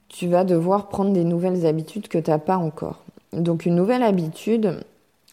tu 0.09 0.27
vas 0.27 0.43
devoir 0.43 0.89
prendre 0.89 1.11
des 1.11 1.23
nouvelles 1.23 1.65
habitudes 1.65 2.07
que 2.07 2.17
tu 2.17 2.29
n'as 2.29 2.39
pas 2.39 2.57
encore. 2.57 3.03
Donc 3.33 3.65
une 3.65 3.75
nouvelle 3.75 4.03
habitude, 4.03 4.79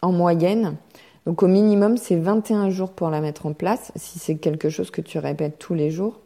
en 0.03 0.13
moyenne, 0.13 0.77
donc 1.25 1.43
au 1.43 1.49
minimum 1.49 1.97
c'est 1.97 2.17
21 2.17 2.71
jours 2.71 2.91
pour 2.91 3.11
la 3.11 3.21
mettre 3.21 3.47
en 3.47 3.53
place, 3.53 3.93
si 3.97 4.19
c'est 4.19 4.37
quelque 4.37 4.69
chose 4.69 4.91
que 4.91 5.01
tu 5.01 5.19
répètes 5.19 5.59
tous 5.59 5.75
les 5.75 5.91
jours. 5.91 6.21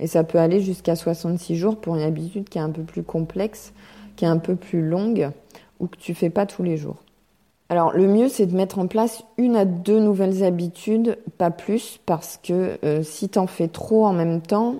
Et 0.00 0.06
ça 0.06 0.24
peut 0.24 0.38
aller 0.38 0.60
jusqu'à 0.60 0.96
66 0.96 1.56
jours 1.56 1.80
pour 1.80 1.96
une 1.96 2.02
habitude 2.02 2.48
qui 2.48 2.58
est 2.58 2.62
un 2.62 2.70
peu 2.70 2.82
plus 2.82 3.02
complexe, 3.02 3.72
qui 4.16 4.24
est 4.24 4.28
un 4.28 4.38
peu 4.38 4.56
plus 4.56 4.82
longue 4.82 5.30
ou 5.80 5.86
que 5.86 5.96
tu 5.96 6.14
fais 6.14 6.30
pas 6.30 6.46
tous 6.46 6.62
les 6.62 6.76
jours. 6.76 6.96
Alors 7.68 7.92
le 7.92 8.06
mieux 8.06 8.28
c'est 8.28 8.46
de 8.46 8.56
mettre 8.56 8.78
en 8.78 8.86
place 8.86 9.24
une 9.38 9.56
à 9.56 9.64
deux 9.64 9.98
nouvelles 9.98 10.44
habitudes, 10.44 11.18
pas 11.38 11.50
plus, 11.50 11.98
parce 12.06 12.38
que 12.42 12.78
euh, 12.84 13.02
si 13.02 13.28
tu 13.28 13.38
en 13.38 13.46
fais 13.46 13.68
trop 13.68 14.06
en 14.06 14.12
même 14.12 14.42
temps, 14.42 14.76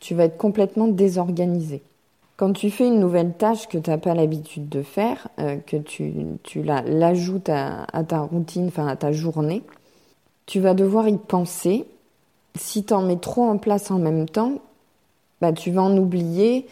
tu 0.00 0.14
vas 0.14 0.24
être 0.24 0.36
complètement 0.36 0.88
désorganisé. 0.88 1.82
Quand 2.36 2.52
tu 2.52 2.70
fais 2.70 2.86
une 2.86 3.00
nouvelle 3.00 3.32
tâche 3.32 3.66
que 3.66 3.78
tu 3.78 3.88
n'as 3.88 3.96
pas 3.96 4.14
l'habitude 4.14 4.68
de 4.68 4.82
faire, 4.82 5.28
euh, 5.40 5.56
que 5.56 5.78
tu, 5.78 6.12
tu 6.42 6.62
l'ajoutes 6.62 7.48
à, 7.48 7.86
ta 8.06 8.20
routine, 8.20 8.68
enfin 8.68 8.86
à 8.86 8.96
ta 8.96 9.10
journée, 9.10 9.62
tu 10.44 10.60
vas 10.60 10.74
devoir 10.74 11.08
y 11.08 11.16
penser. 11.16 11.86
Si 12.54 12.84
tu 12.84 12.92
en 12.92 13.02
mets 13.02 13.16
trop 13.16 13.44
en 13.44 13.56
place 13.56 13.90
en 13.90 13.98
même 13.98 14.28
temps, 14.28 14.52
bah, 15.40 15.52
tu 15.52 15.70
vas 15.70 15.82
en 15.82 15.96
oublier 15.96 16.66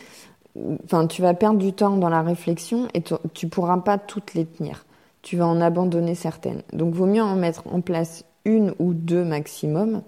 enfin, 0.84 1.06
tu 1.06 1.22
vas 1.22 1.34
perdre 1.34 1.58
du 1.58 1.72
temps 1.72 1.96
dans 1.96 2.08
la 2.08 2.22
réflexion 2.22 2.88
et 2.94 3.02
tu 3.32 3.48
pourras 3.48 3.78
pas 3.78 3.98
toutes 3.98 4.34
les 4.34 4.46
tenir. 4.46 4.84
Tu 5.22 5.36
vas 5.36 5.46
en 5.46 5.60
abandonner 5.60 6.14
certaines. 6.14 6.62
Donc, 6.72 6.94
vaut 6.94 7.06
mieux 7.06 7.22
en 7.22 7.36
mettre 7.36 7.66
en 7.66 7.80
place 7.80 8.24
une 8.44 8.74
ou 8.78 8.92
deux 8.92 9.24
maximum. 9.24 10.02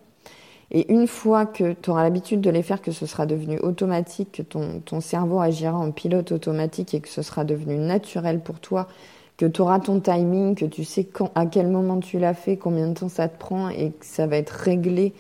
Et 0.70 0.92
une 0.92 1.06
fois 1.06 1.46
que 1.46 1.72
tu 1.74 1.90
auras 1.90 2.02
l'habitude 2.02 2.40
de 2.40 2.50
les 2.50 2.62
faire, 2.62 2.82
que 2.82 2.90
ce 2.90 3.06
sera 3.06 3.24
devenu 3.24 3.58
automatique, 3.60 4.32
que 4.32 4.42
ton, 4.42 4.80
ton 4.84 5.00
cerveau 5.00 5.40
agira 5.40 5.78
en 5.78 5.92
pilote 5.92 6.32
automatique 6.32 6.92
et 6.92 7.00
que 7.00 7.08
ce 7.08 7.22
sera 7.22 7.44
devenu 7.44 7.76
naturel 7.76 8.40
pour 8.40 8.58
toi, 8.58 8.88
que 9.36 9.46
tu 9.46 9.60
auras 9.60 9.80
ton 9.80 10.00
timing, 10.00 10.54
que 10.54 10.64
tu 10.64 10.84
sais 10.84 11.04
quand, 11.04 11.30
à 11.34 11.46
quel 11.46 11.68
moment 11.68 12.00
tu 12.00 12.18
l'as 12.18 12.34
fait, 12.34 12.56
combien 12.56 12.88
de 12.88 12.94
temps 12.94 13.08
ça 13.08 13.28
te 13.28 13.38
prend 13.38 13.68
et 13.68 13.90
que 13.90 14.04
ça 14.04 14.26
va 14.26 14.36
être 14.36 14.50
réglé 14.50 15.12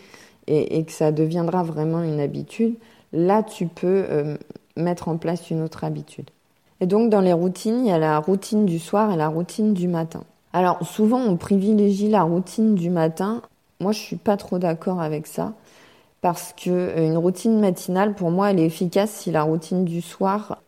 et, 0.48 0.84
que 0.84 0.92
ça 0.92 1.10
deviendra 1.10 1.64
vraiment 1.64 2.02
une 2.02 2.20
habitude, 2.20 2.76
là 3.12 3.42
tu 3.42 3.66
peux 3.66 4.04
euh, 4.08 4.36
mettre 4.76 5.08
en 5.08 5.16
place 5.16 5.50
une 5.50 5.62
autre 5.62 5.84
habitude. 5.84 6.30
Et 6.80 6.86
donc 6.86 7.10
dans 7.10 7.20
les 7.20 7.32
routines, 7.32 7.84
il 7.84 7.88
y 7.88 7.92
a 7.92 7.98
la 7.98 8.18
routine 8.18 8.66
du 8.66 8.78
soir 8.78 9.12
et 9.12 9.16
la 9.16 9.28
routine 9.28 9.72
du 9.72 9.88
matin. 9.88 10.24
Alors 10.52 10.86
souvent 10.86 11.20
on 11.20 11.36
privilégie 11.36 12.08
la 12.08 12.22
routine 12.22 12.74
du 12.74 12.90
matin. 12.90 13.42
Moi 13.80 13.92
je 13.92 13.98
suis 13.98 14.16
pas 14.16 14.36
trop 14.36 14.58
d'accord 14.58 15.00
avec 15.00 15.26
ça 15.26 15.52
parce 16.20 16.52
que 16.52 16.70
euh, 16.70 17.06
une 17.06 17.16
routine 17.16 17.60
matinale 17.60 18.14
pour 18.14 18.30
moi 18.30 18.50
elle 18.50 18.60
est 18.60 18.66
efficace 18.66 19.10
si 19.10 19.30
la 19.30 19.42
routine 19.42 19.84
du 19.84 20.00
soir 20.00 20.62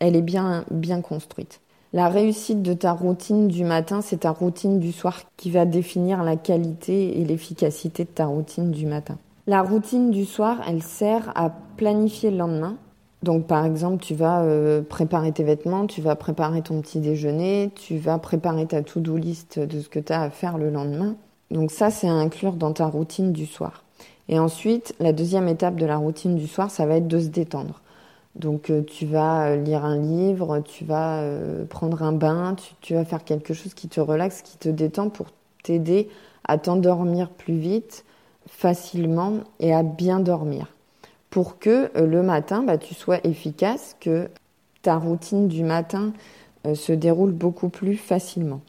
elle 0.00 0.16
est 0.16 0.22
bien 0.22 0.64
bien 0.70 1.00
construite. 1.00 1.60
La 1.94 2.08
réussite 2.08 2.62
de 2.62 2.72
ta 2.72 2.92
routine 2.92 3.48
du 3.48 3.64
matin, 3.64 4.00
c'est 4.00 4.20
ta 4.20 4.30
routine 4.30 4.78
du 4.78 4.92
soir 4.92 5.20
qui 5.36 5.50
va 5.50 5.66
définir 5.66 6.22
la 6.22 6.36
qualité 6.36 7.20
et 7.20 7.24
l'efficacité 7.24 8.04
de 8.04 8.08
ta 8.08 8.24
routine 8.24 8.70
du 8.70 8.86
matin. 8.86 9.18
La 9.46 9.60
routine 9.60 10.10
du 10.10 10.24
soir, 10.24 10.62
elle 10.66 10.82
sert 10.82 11.32
à 11.34 11.50
planifier 11.50 12.30
le 12.30 12.38
lendemain. 12.38 12.76
Donc 13.22 13.46
par 13.46 13.64
exemple, 13.64 14.02
tu 14.02 14.14
vas 14.14 14.42
euh, 14.42 14.82
préparer 14.82 15.30
tes 15.32 15.44
vêtements, 15.44 15.86
tu 15.86 16.00
vas 16.00 16.16
préparer 16.16 16.62
ton 16.62 16.80
petit 16.80 16.98
déjeuner, 16.98 17.70
tu 17.74 17.98
vas 17.98 18.18
préparer 18.18 18.66
ta 18.66 18.82
to-do 18.82 19.16
list 19.16 19.60
de 19.60 19.80
ce 19.80 19.88
que 19.88 20.00
tu 20.00 20.12
as 20.12 20.22
à 20.22 20.30
faire 20.30 20.58
le 20.58 20.70
lendemain. 20.70 21.14
Donc 21.50 21.70
ça, 21.70 21.90
c'est 21.90 22.08
à 22.08 22.12
inclure 22.12 22.54
dans 22.54 22.72
ta 22.72 22.86
routine 22.86 23.32
du 23.32 23.46
soir. 23.46 23.84
Et 24.28 24.38
ensuite, 24.38 24.94
la 24.98 25.12
deuxième 25.12 25.46
étape 25.46 25.76
de 25.76 25.86
la 25.86 25.98
routine 25.98 26.34
du 26.34 26.48
soir, 26.48 26.70
ça 26.70 26.84
va 26.86 26.96
être 26.96 27.06
de 27.06 27.20
se 27.20 27.28
détendre. 27.28 27.80
Donc 28.34 28.70
euh, 28.70 28.82
tu 28.82 29.06
vas 29.06 29.50
euh, 29.50 29.56
lire 29.56 29.84
un 29.84 29.98
livre, 29.98 30.60
tu 30.60 30.84
vas 30.84 31.22
prendre 31.70 32.02
un 32.02 32.12
bain, 32.12 32.56
tu, 32.80 32.94
vas 32.94 33.04
faire 33.04 33.22
quelque 33.22 33.54
chose 33.54 33.74
qui 33.74 33.88
te 33.88 34.00
relaxe, 34.00 34.42
qui 34.42 34.56
te 34.56 34.68
détend 34.68 35.10
pour 35.10 35.26
t'aider 35.62 36.08
à 36.44 36.58
t'endormir 36.58 37.30
plus 37.30 37.56
vite, 37.56 38.04
facilement 38.48 39.34
et 39.60 39.72
à 39.72 39.84
bien 39.84 40.18
dormir. 40.18 40.66
Pour 41.32 41.58
que 41.58 41.90
le 41.98 42.22
matin, 42.22 42.62
bah, 42.62 42.78
tu 42.78 42.94
sois 42.94 43.18
efficace, 43.26 43.96
que 43.98 44.28
ta 44.82 44.96
routine 44.96 45.48
du 45.48 45.64
matin 45.64 46.12
se 46.74 46.92
déroule 46.92 47.32
beaucoup 47.32 47.70
plus 47.70 47.96
facilement. 47.96 48.60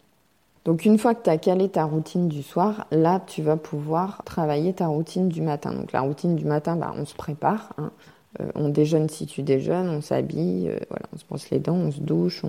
Donc 0.65 0.86
une 0.86 0.98
fois 0.98 1.13
que 1.13 1.24
tu 1.24 1.29
as 1.29 1.38
calé 1.38 1.67
ta 1.67 1.84
routine 1.84 2.29
du 2.29 2.41
soir, 2.41 2.88
là 2.91 3.22
tu 3.27 3.41
vas 3.41 3.58
pouvoir 3.58 4.22
travailler 4.24 4.74
ta 4.74 4.88
routine 4.88 5.27
du 5.27 5.41
matin. 5.41 5.74
Donc 5.74 5.91
la 5.91 6.01
routine 6.01 6.36
du 6.36 6.46
matin, 6.46 6.75
bah, 6.75 6.93
on 6.98 7.05
se 7.05 7.15
prépare. 7.15 7.74
Hein. 7.77 7.91
Euh, 8.39 8.50
on 8.55 8.70
déjeune 8.70 9.10
si 9.10 9.25
tu 9.27 9.43
déjeunes, 9.43 9.89
on 9.89 10.01
s'habille, 10.01 10.70
euh, 10.70 10.79
voilà, 10.89 11.05
on 11.13 11.17
se 11.17 11.25
brosse 11.25 11.50
les 11.51 11.60
dents, 11.60 11.75
on 11.75 11.91
se 11.91 12.00
douche, 12.00 12.43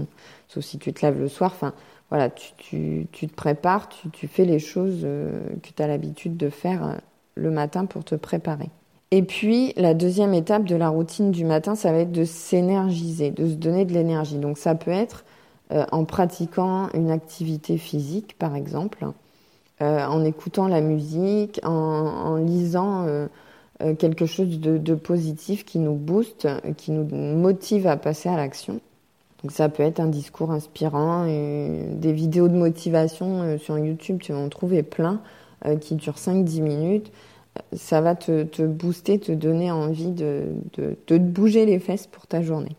sauf 0.48 0.64
si 0.64 0.78
tu 0.78 0.92
te 0.92 1.04
laves 1.04 1.18
le 1.18 1.28
soir. 1.28 1.50
Enfin, 1.54 1.74
voilà, 2.08 2.30
tu, 2.30 3.06
te 3.10 3.26
prépares, 3.26 3.88
tu, 3.88 4.28
fais 4.28 4.44
les 4.44 4.60
choses 4.60 5.00
euh, 5.04 5.40
que 5.62 5.70
tu 5.74 5.82
as 5.82 5.86
l'habitude 5.86 6.36
de 6.36 6.48
faire 6.48 7.00
le 7.34 7.50
matin 7.50 7.84
pour 7.84 8.04
te 8.04 8.14
préparer. 8.14 8.70
Et 9.16 9.22
puis, 9.22 9.72
la 9.76 9.94
deuxième 9.94 10.34
étape 10.34 10.64
de 10.64 10.74
la 10.74 10.88
routine 10.88 11.30
du 11.30 11.44
matin, 11.44 11.76
ça 11.76 11.92
va 11.92 11.98
être 11.98 12.10
de 12.10 12.24
s'énergiser, 12.24 13.30
de 13.30 13.46
se 13.46 13.54
donner 13.54 13.84
de 13.84 13.92
l'énergie. 13.92 14.38
Donc, 14.38 14.58
ça 14.58 14.74
peut 14.74 14.90
être 14.90 15.24
en 15.70 16.04
pratiquant 16.04 16.88
une 16.94 17.12
activité 17.12 17.78
physique, 17.78 18.36
par 18.38 18.56
exemple, 18.56 19.06
en 19.80 20.24
écoutant 20.24 20.66
la 20.66 20.80
musique, 20.80 21.60
en 21.62 22.36
lisant 22.36 23.06
euh, 23.82 23.94
quelque 23.96 24.24
chose 24.24 24.60
de, 24.60 24.94
positif 24.94 25.64
qui 25.64 25.80
nous 25.80 25.94
booste, 25.94 26.46
qui 26.76 26.92
nous 26.92 27.04
motive 27.04 27.88
à 27.88 27.96
passer 27.96 28.28
à 28.28 28.36
l'action. 28.36 28.80
Donc 29.42 29.50
ça 29.50 29.68
peut 29.68 29.82
être 29.82 29.98
un 29.98 30.06
discours 30.06 30.52
inspirant, 30.52 31.26
des 31.26 32.12
vidéos 32.12 32.48
de 32.48 32.54
motivation 32.54 33.42
euh, 33.42 33.58
sur 33.58 33.76
YouTube, 33.76 34.18
tu 34.22 34.32
vas 34.32 34.38
en 34.38 34.48
trouver 34.48 34.82
plein, 34.84 35.20
euh, 35.66 35.76
qui 35.76 35.96
durent 35.96 36.18
5-10 36.18 36.62
minutes. 36.62 37.12
Ça 37.72 38.00
va 38.00 38.14
te, 38.14 38.62
booster, 38.62 39.18
te 39.18 39.32
donner 39.32 39.70
envie 39.70 40.10
de, 40.10 40.46
de, 40.74 40.96
te 41.06 41.14
bouger 41.14 41.66
les 41.66 41.78
fesses 41.78 42.06
pour 42.06 42.26
ta 42.26 42.42
journée. 42.42 42.76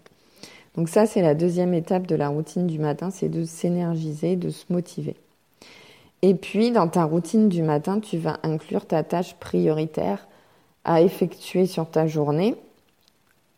Donc 0.75 0.89
ça, 0.89 1.05
c'est 1.05 1.21
la 1.21 1.35
deuxième 1.35 1.73
étape 1.73 2.07
de 2.07 2.15
la 2.15 2.27
routine 2.27 2.67
du 2.67 2.79
matin, 2.79 3.09
c'est 3.09 3.29
de 3.29 3.45
s'énergiser, 3.45 4.35
de 4.35 4.49
se 4.49 4.65
motiver. 4.69 5.15
Et 6.21 6.33
puis, 6.33 6.71
dans 6.71 6.87
ta 6.87 7.03
routine 7.03 7.49
du 7.49 7.61
matin, 7.61 7.99
tu 7.99 8.17
vas 8.17 8.39
inclure 8.43 8.85
ta 8.85 9.03
tâche 9.03 9.35
prioritaire 9.35 10.27
à 10.83 11.01
effectuer 11.01 11.65
sur 11.65 11.89
ta 11.89 12.07
journée. 12.07 12.55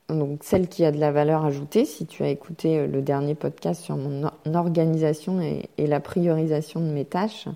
Donc 0.10 0.40
celle 0.44 0.70
qui 0.70 0.86
a 0.86 0.92
de 0.92 1.00
la 1.00 1.12
valeur 1.12 1.44
ajoutée, 1.44 1.84
si 1.84 2.06
tu 2.06 2.24
as 2.24 2.30
écouté 2.30 2.80
euh, 2.80 2.88
le 2.88 3.02
dernier 3.02 3.36
podcast 3.36 3.82
sur 3.82 3.98
mon 3.98 4.30
organisation 4.54 5.42
et, 5.42 5.88
la 5.88 6.00
priorisation 6.00 6.80
de 6.80 6.86
mes 6.86 7.04
tâches. 7.04 7.48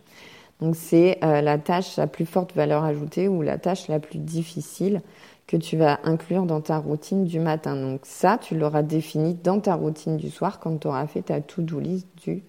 Donc 0.62 0.76
c'est 0.76 1.18
euh, 1.24 1.42
la 1.42 1.58
tâche 1.58 1.98
à 1.98 2.08
plus 2.08 2.26
forte 2.26 2.54
valeur 2.56 2.84
ajoutée 2.84 3.28
ou 3.28 3.42
la 3.42 3.58
tâche 3.58 3.88
la 3.88 4.00
plus 4.00 4.20
difficile 4.20 5.02
que 5.48 5.58
tu 5.58 5.76
vas 5.76 6.00
inclure 6.04 6.46
dans 6.46 6.62
ta 6.62 6.78
routine 6.78 7.26
du 7.26 7.40
matin. 7.40 7.76
Donc 7.76 8.02
ça, 8.04 8.38
tu 8.38 8.56
l'auras 8.56 8.84
défini 8.84 9.34
dans 9.34 9.60
ta 9.60 9.76
routine 9.76 10.18
du 10.18 10.30
soir 10.30 10.60
quand 10.60 10.78
tu 10.78 10.88
auras 10.88 11.08
fait 11.08 11.24
ta 11.24 11.42
to-do 11.42 11.80
list 11.80 12.08
du 12.24 12.44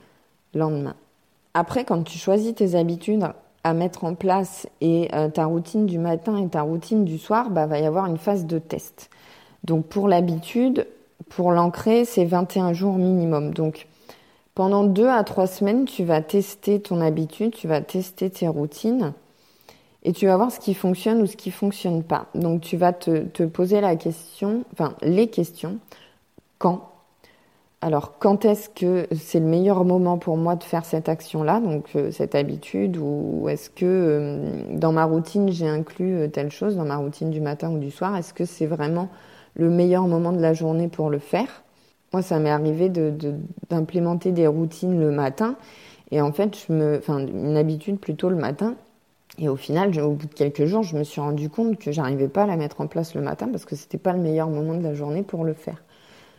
lendemain. 0.55 0.95
Après, 1.55 1.85
quand 1.85 2.03
tu 2.03 2.19
choisis 2.19 2.55
tes 2.55 2.75
habitudes 2.75 3.27
à 3.65 3.75
mettre 3.75 4.05
en 4.05 4.15
place 4.15 4.69
et 4.81 5.09
euh, 5.15 5.29
ta 5.29 5.47
routine 5.47 5.87
du 5.87 5.99
matin 5.99 6.37
et 6.37 6.49
ta 6.49 6.63
routine 6.63 7.05
du 7.05 7.19
soir, 7.19 7.51
bah, 7.51 7.67
va 7.67 7.79
y 7.79 7.87
avoir 7.87 8.07
une 8.07 8.19
phase 8.19 8.47
de 8.47 8.59
test. 8.59 9.11
Donc 9.65 9.87
pour 9.87 10.09
l'habitude, 10.09 10.87
pour 11.29 11.53
l'ancrer, 11.53 12.05
c'est 12.05 12.25
21 12.25 12.73
jours 12.73 12.99
minimum. 12.99 13.55
Donc 13.55 13.87
pendant 14.55 14.85
deux 14.85 15.09
à 15.09 15.25
trois 15.25 15.47
semaines, 15.47 15.85
tu 15.85 16.05
vas 16.05 16.23
tester 16.23 16.81
ton 16.81 17.01
habitude, 17.01 17.53
tu 17.55 17.69
vas 17.69 17.81
tester 17.81 18.31
tes 18.31 18.49
routines 18.49 19.13
et 20.05 20.13
tu 20.13 20.27
vas 20.27 20.37
voir 20.37 20.51
ce 20.51 20.61
qui 20.61 20.75
fonctionne 20.75 21.23
ou 21.23 21.27
ce 21.27 21.37
qui 21.37 21.51
fonctionne 21.51 22.03
pas. 22.03 22.27
Donc 22.35 22.61
tu 22.61 22.77
vas 22.77 22.93
te, 22.93 23.23
te 23.25 23.43
poser 23.45 23.81
la 23.81 23.97
question, 23.97 24.65
enfin 24.73 24.95
les 25.03 25.29
questions, 25.29 25.79
quand, 26.59 26.93
alors, 27.85 28.17
quand 28.21 28.45
est-ce 28.45 28.69
que 28.69 29.09
c'est 29.13 29.41
le 29.41 29.47
meilleur 29.47 29.85
moment 29.85 30.17
pour 30.17 30.37
moi 30.37 30.55
de 30.55 30.63
faire 30.63 30.85
cette 30.85 31.09
action-là, 31.09 31.59
donc 31.59 31.97
euh, 31.97 32.13
cette 32.13 32.37
habitude, 32.37 32.97
ou 32.97 33.49
est-ce 33.49 33.71
que 33.71 33.85
euh, 33.85 34.77
dans 34.79 34.93
ma 34.93 35.05
routine 35.05 35.51
j'ai 35.51 35.67
inclus 35.67 36.15
euh, 36.15 36.29
telle 36.29 36.53
chose, 36.53 36.77
dans 36.77 36.85
ma 36.85 36.97
routine 36.97 37.31
du 37.31 37.41
matin 37.41 37.73
ou 37.73 37.79
du 37.79 37.91
soir, 37.91 38.17
est-ce 38.17 38.33
que 38.35 38.45
c'est 38.45 38.67
vraiment 38.67 39.09
le 39.55 39.69
meilleur 39.69 40.07
moment 40.07 40.31
de 40.31 40.41
la 40.41 40.55
journée 40.55 40.87
pour 40.87 41.11
le 41.11 41.19
faire? 41.19 41.65
Moi, 42.13 42.23
ça 42.23 42.39
m'est 42.39 42.51
arrivé 42.51 42.91
d'implémenter 43.71 44.33
des 44.33 44.47
routines 44.47 45.01
le 45.01 45.11
matin, 45.11 45.57
et 46.11 46.21
en 46.21 46.33
fait, 46.33 46.57
je 46.67 46.73
me, 46.73 46.99
enfin, 46.99 47.27
une 47.27 47.57
habitude 47.57 47.99
plutôt 47.99 48.29
le 48.29 48.37
matin. 48.37 48.75
Et 49.39 49.49
au 49.49 49.57
final, 49.57 49.99
au 49.99 50.13
bout 50.13 50.27
de 50.27 50.35
quelques 50.35 50.67
jours, 50.67 50.83
je 50.83 50.95
me 50.95 51.05
suis 51.05 51.23
rendu 51.23 51.49
compte 51.49 51.79
que 51.79 51.91
j'arrivais 51.91 52.29
pas 52.29 52.43
à 52.43 52.47
la 52.47 52.57
mettre 52.57 52.83
en 52.83 52.87
place 52.87 53.15
le 53.15 53.23
matin 53.23 53.49
parce 53.51 53.65
que 53.65 53.77
c'était 53.77 53.97
pas 53.97 54.13
le 54.13 54.21
meilleur 54.21 54.49
moment 54.49 54.75
de 54.75 54.83
la 54.83 54.93
journée 54.93 55.23
pour 55.23 55.45
le 55.45 55.55
faire. 55.55 55.83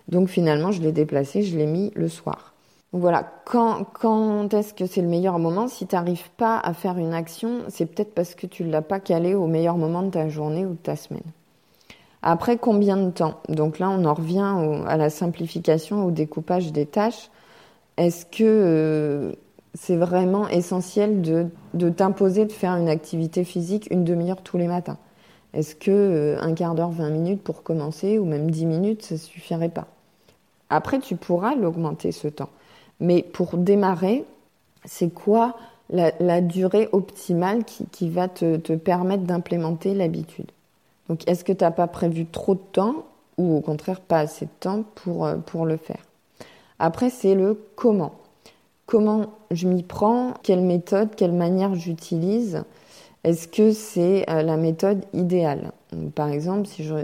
Donc 0.09 0.27
finalement, 0.27 0.71
je 0.71 0.79
l'ai 0.83 0.91
déplacé, 0.91 1.41
je 1.41 1.57
l'ai 1.57 1.65
mis 1.65 1.91
le 1.95 2.07
soir. 2.07 2.53
Donc 2.91 3.01
voilà, 3.01 3.27
quand, 3.45 3.83
quand 3.99 4.53
est-ce 4.53 4.75
que 4.75 4.85
c'est 4.85 5.01
le 5.01 5.07
meilleur 5.07 5.39
moment? 5.39 5.67
Si 5.67 5.87
tu 5.87 5.95
n'arrives 5.95 6.29
pas 6.37 6.59
à 6.59 6.73
faire 6.73 6.99
une 6.99 7.15
action, 7.15 7.61
c'est 7.67 7.87
peut-être 7.87 8.13
parce 8.13 8.35
que 8.35 8.45
tu 8.45 8.63
ne 8.63 8.71
l'as 8.71 8.83
pas 8.83 8.99
calé 8.99 9.33
au 9.33 9.47
meilleur 9.47 9.77
moment 9.77 10.03
de 10.03 10.11
ta 10.11 10.29
journée 10.29 10.63
ou 10.63 10.73
de 10.73 10.77
ta 10.77 10.95
semaine. 10.95 11.23
Après, 12.25 12.57
combien 12.57 12.95
de 12.95 13.11
temps? 13.11 13.41
Donc 13.49 13.79
là, 13.79 13.89
on 13.89 14.05
en 14.05 14.13
revient 14.13 14.55
à 14.87 14.95
la 14.95 15.09
simplification, 15.09 16.05
au 16.05 16.11
découpage 16.11 16.71
des 16.71 16.85
tâches. 16.85 17.29
Est-ce 17.97 18.25
que 18.25 18.43
euh, 18.43 19.33
c'est 19.73 19.97
vraiment 19.97 20.47
essentiel 20.47 21.21
de, 21.21 21.89
t'imposer 21.89 22.45
de 22.45 22.53
faire 22.53 22.77
une 22.77 22.87
activité 22.87 23.43
physique 23.43 23.89
une 23.91 24.05
demi-heure 24.05 24.41
tous 24.41 24.57
les 24.57 24.67
matins? 24.67 24.97
Est-ce 25.53 25.75
que 25.75 25.91
euh, 25.91 26.41
un 26.41 26.53
quart 26.53 26.75
d'heure, 26.75 26.91
20 26.91 27.09
minutes 27.09 27.43
pour 27.43 27.61
commencer, 27.61 28.17
ou 28.17 28.25
même 28.25 28.49
10 28.49 28.67
minutes, 28.67 29.03
ça 29.03 29.17
suffirait 29.17 29.67
pas? 29.67 29.87
Après, 30.69 30.99
tu 30.99 31.17
pourras 31.17 31.55
l'augmenter 31.55 32.13
ce 32.13 32.29
temps. 32.29 32.49
Mais 33.01 33.21
pour 33.21 33.57
démarrer, 33.57 34.23
c'est 34.85 35.13
quoi 35.13 35.57
la, 35.89 36.39
durée 36.39 36.87
optimale 36.93 37.65
qui, 37.65 38.09
va 38.09 38.29
te, 38.29 38.75
permettre 38.75 39.23
d'implémenter 39.23 39.93
l'habitude? 39.93 40.49
Donc, 41.09 41.27
est-ce 41.27 41.43
que 41.43 41.53
tu 41.53 41.63
n'as 41.63 41.71
pas 41.71 41.87
prévu 41.87 42.25
trop 42.25 42.55
de 42.55 42.61
temps 42.71 43.05
ou 43.37 43.57
au 43.57 43.61
contraire 43.61 43.99
pas 43.99 44.19
assez 44.19 44.45
de 44.45 44.51
temps 44.59 44.83
pour, 44.95 45.25
euh, 45.25 45.35
le 45.65 45.77
faire? 45.77 46.03
Après, 46.79 47.09
c'est 47.09 47.35
le 47.35 47.59
comment. 47.75 48.13
Comment 48.85 49.33
je 49.51 49.67
m'y 49.67 49.83
prends? 49.83 50.33
Quelle 50.43 50.61
méthode? 50.61 51.15
Quelle 51.15 51.31
manière 51.31 51.75
j'utilise? 51.75 52.63
Est-ce 53.23 53.47
que 53.47 53.71
c'est 53.71 54.29
euh, 54.29 54.41
la 54.41 54.57
méthode 54.57 55.05
idéale? 55.13 55.71
Par 56.15 56.29
exemple, 56.29 56.67
si 56.67 56.83
je, 56.83 56.95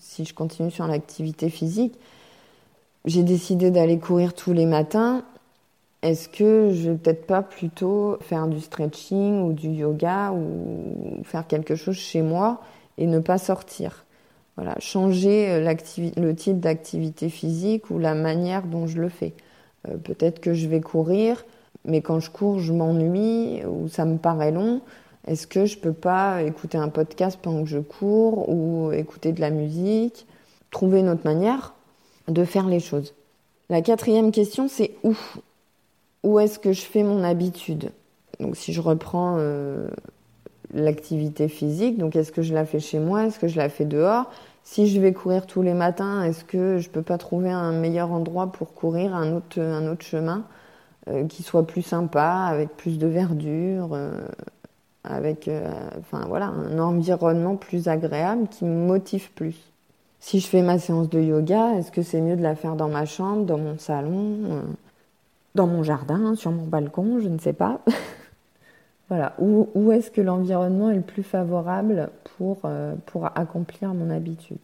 si 0.00 0.24
je 0.24 0.34
continue 0.34 0.70
sur 0.70 0.86
l'activité 0.86 1.50
physique, 1.50 1.94
j'ai 3.04 3.22
décidé 3.22 3.70
d'aller 3.70 3.98
courir 3.98 4.34
tous 4.34 4.52
les 4.52 4.66
matins. 4.66 5.24
Est-ce 6.02 6.28
que 6.28 6.70
je 6.72 6.90
vais 6.90 6.96
peut-être 6.96 7.26
pas 7.26 7.42
plutôt 7.42 8.16
faire 8.20 8.46
du 8.46 8.60
stretching 8.60 9.42
ou 9.42 9.52
du 9.52 9.68
yoga 9.68 10.32
ou 10.32 11.22
faire 11.24 11.46
quelque 11.46 11.74
chose 11.74 11.96
chez 11.96 12.22
moi? 12.22 12.60
Et 12.98 13.06
ne 13.06 13.18
pas 13.18 13.38
sortir 13.38 14.04
Voilà, 14.56 14.74
changer 14.78 15.50
euh, 15.50 15.74
le 16.16 16.34
type 16.34 16.60
d'activité 16.60 17.28
physique 17.28 17.90
ou 17.90 17.98
la 17.98 18.14
manière 18.14 18.62
dont 18.62 18.86
je 18.86 18.98
le 19.00 19.08
fais. 19.08 19.34
Euh, 19.88 19.96
peut-être 19.96 20.40
que 20.40 20.54
je 20.54 20.68
vais 20.68 20.80
courir, 20.80 21.44
mais 21.84 22.00
quand 22.00 22.20
je 22.20 22.30
cours, 22.30 22.58
je 22.58 22.72
m'ennuie 22.72 23.64
ou 23.64 23.88
ça 23.88 24.04
me 24.04 24.18
paraît 24.18 24.52
long. 24.52 24.80
Est-ce 25.26 25.46
que 25.46 25.66
je 25.66 25.76
peux 25.78 25.92
pas 25.92 26.42
écouter 26.42 26.78
un 26.78 26.88
podcast 26.88 27.38
pendant 27.40 27.64
que 27.64 27.68
je 27.68 27.78
cours 27.78 28.48
ou 28.48 28.92
écouter 28.92 29.32
de 29.32 29.40
la 29.40 29.50
musique 29.50 30.26
Trouver 30.70 31.00
une 31.00 31.08
autre 31.08 31.24
manière 31.24 31.74
de 32.28 32.44
faire 32.44 32.66
les 32.66 32.80
choses? 32.80 33.14
La 33.68 33.82
quatrième 33.82 34.30
question, 34.30 34.68
c'est 34.68 34.92
où? 35.02 35.16
Où 36.22 36.38
est-ce 36.38 36.58
que 36.58 36.72
je 36.72 36.82
fais 36.82 37.02
mon 37.02 37.24
habitude? 37.24 37.90
Donc 38.40 38.56
si 38.56 38.72
je 38.72 38.80
reprends 38.80 39.36
euh, 39.38 39.88
l'activité 40.74 41.48
physique, 41.48 41.98
donc 41.98 42.16
est-ce 42.16 42.32
que 42.32 42.42
je 42.42 42.54
la 42.54 42.64
fais 42.64 42.80
chez 42.80 42.98
moi? 42.98 43.26
Est-ce 43.26 43.38
que 43.38 43.48
je 43.48 43.56
la 43.56 43.68
fais 43.68 43.84
dehors? 43.84 44.30
Si 44.64 44.88
je 44.88 45.00
vais 45.00 45.12
courir 45.12 45.46
tous 45.46 45.62
les 45.62 45.74
matins, 45.74 46.22
est-ce 46.22 46.44
que 46.44 46.78
je 46.78 46.90
peux 46.90 47.02
pas 47.02 47.18
trouver 47.18 47.50
un 47.50 47.72
meilleur 47.72 48.12
endroit 48.12 48.48
pour 48.52 48.74
courir, 48.74 49.14
un 49.14 49.32
autre, 49.32 49.60
un 49.60 49.86
autre 49.88 50.04
chemin 50.04 50.44
euh, 51.08 51.26
qui 51.26 51.42
soit 51.42 51.66
plus 51.66 51.82
sympa, 51.82 52.46
avec 52.48 52.76
plus 52.76 52.98
de 52.98 53.06
verdure 53.06 53.90
euh, 53.92 54.26
avec 55.04 55.48
enfin 56.00 56.24
voilà 56.26 56.46
un 56.46 56.78
environnement 56.80 57.56
plus 57.56 57.88
agréable 57.88 58.48
qui 58.48 58.64
me 58.64 58.86
motive 58.86 59.30
plus? 59.32 59.72
Si 60.26 60.40
je 60.40 60.48
fais 60.48 60.62
ma 60.62 60.78
séance 60.78 61.08
de 61.08 61.20
yoga, 61.20 61.74
est-ce 61.74 61.92
que 61.92 62.02
c'est 62.02 62.20
mieux 62.20 62.36
de 62.36 62.42
la 62.42 62.56
faire 62.56 62.74
dans 62.74 62.88
ma 62.88 63.04
chambre, 63.04 63.44
dans 63.44 63.58
mon 63.58 63.78
salon, 63.78 64.38
euh, 64.50 64.62
dans 65.54 65.68
mon 65.68 65.84
jardin, 65.84 66.34
sur 66.34 66.50
mon 66.50 66.66
balcon? 66.66 67.20
Je 67.20 67.28
ne 67.28 67.38
sais 67.38 67.52
pas. 67.52 67.80
voilà. 69.08 69.34
Où, 69.38 69.92
est-ce 69.92 70.10
que 70.10 70.20
l'environnement 70.20 70.90
est 70.90 70.96
le 70.96 71.00
plus 71.02 71.22
favorable 71.22 72.10
pour, 72.36 72.58
euh, 72.64 72.94
accomplir 73.34 73.94
mon 73.94 74.10
habitude? 74.10 74.58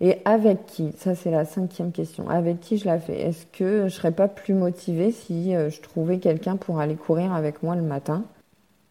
Et 0.00 0.18
avec 0.24 0.66
qui? 0.66 0.92
Ça, 0.98 1.14
c'est 1.14 1.30
la 1.30 1.44
cinquième 1.44 1.92
question. 1.92 2.28
Avec 2.28 2.60
qui 2.60 2.76
je 2.76 2.84
la 2.84 2.98
fais? 2.98 3.18
Est-ce 3.18 3.46
que 3.46 3.78
je 3.78 3.84
ne 3.84 3.88
serais 3.88 4.12
pas 4.12 4.28
plus 4.28 4.52
motivée 4.52 5.12
si 5.12 5.54
euh, 5.54 5.70
je 5.70 5.80
trouvais 5.80 6.18
quelqu'un 6.18 6.56
pour 6.56 6.80
aller 6.80 6.96
courir 6.96 7.32
avec 7.32 7.62
moi 7.62 7.76
le 7.76 7.82
matin? 7.82 8.24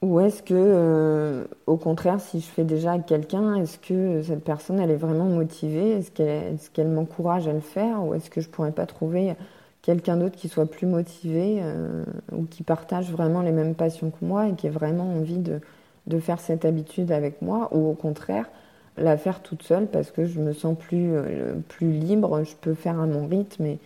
Ou 0.01 0.19
est-ce 0.19 0.41
que, 0.41 0.53
euh, 0.53 1.45
au 1.67 1.77
contraire, 1.77 2.19
si 2.19 2.39
je 2.39 2.45
fais 2.45 2.63
déjà 2.63 2.93
avec 2.93 3.05
quelqu'un, 3.05 3.55
est-ce 3.55 3.77
que 3.77 4.21
cette 4.23 4.43
personne, 4.43 4.79
elle 4.79 4.91
est 4.91 4.97
vraiment 4.97 5.25
motivée? 5.25 5.91
Est-ce 5.91 6.69
qu'elle 6.71 6.89
m'encourage 6.89 7.47
à 7.47 7.53
le 7.53 7.61
faire? 7.61 8.03
Ou 8.03 8.13
est-ce 8.15 8.29
que 8.29 8.41
je 8.41 8.49
pourrais 8.49 8.71
pas 8.71 8.85
trouver 8.85 9.35
quelqu'un 9.83 10.17
d'autre 10.17 10.35
qui 10.35 10.49
soit 10.49 10.65
plus 10.65 10.87
motivé 10.87 11.59
euh, 11.61 12.03
ou 12.31 12.45
qui 12.45 12.63
partage 12.63 13.11
vraiment 13.11 13.41
les 13.41 13.51
mêmes 13.51 13.75
passions 13.75 14.09
que 14.09 14.25
moi 14.25 14.47
et 14.47 14.53
qui 14.55 14.65
ait 14.65 14.71
vraiment 14.71 15.07
envie 15.07 15.37
de, 15.37 15.61
de 16.07 16.19
faire 16.19 16.39
cette 16.39 16.65
habitude 16.65 17.11
avec 17.11 17.43
moi 17.43 17.69
Ou 17.71 17.87
au 17.89 17.93
contraire, 17.93 18.49
la 18.97 19.17
faire 19.17 19.41
toute 19.41 19.61
seule 19.61 19.85
parce 19.85 20.09
que 20.09 20.25
je 20.25 20.39
me 20.39 20.53
sens 20.53 20.75
plus, 20.75 21.11
euh, 21.13 21.53
plus 21.69 21.91
libre, 21.91 22.43
je 22.43 22.55
peux 22.55 22.73
faire 22.73 22.99
à 22.99 23.05
mon 23.05 23.27
rythme 23.27 23.65
et, 23.65 23.79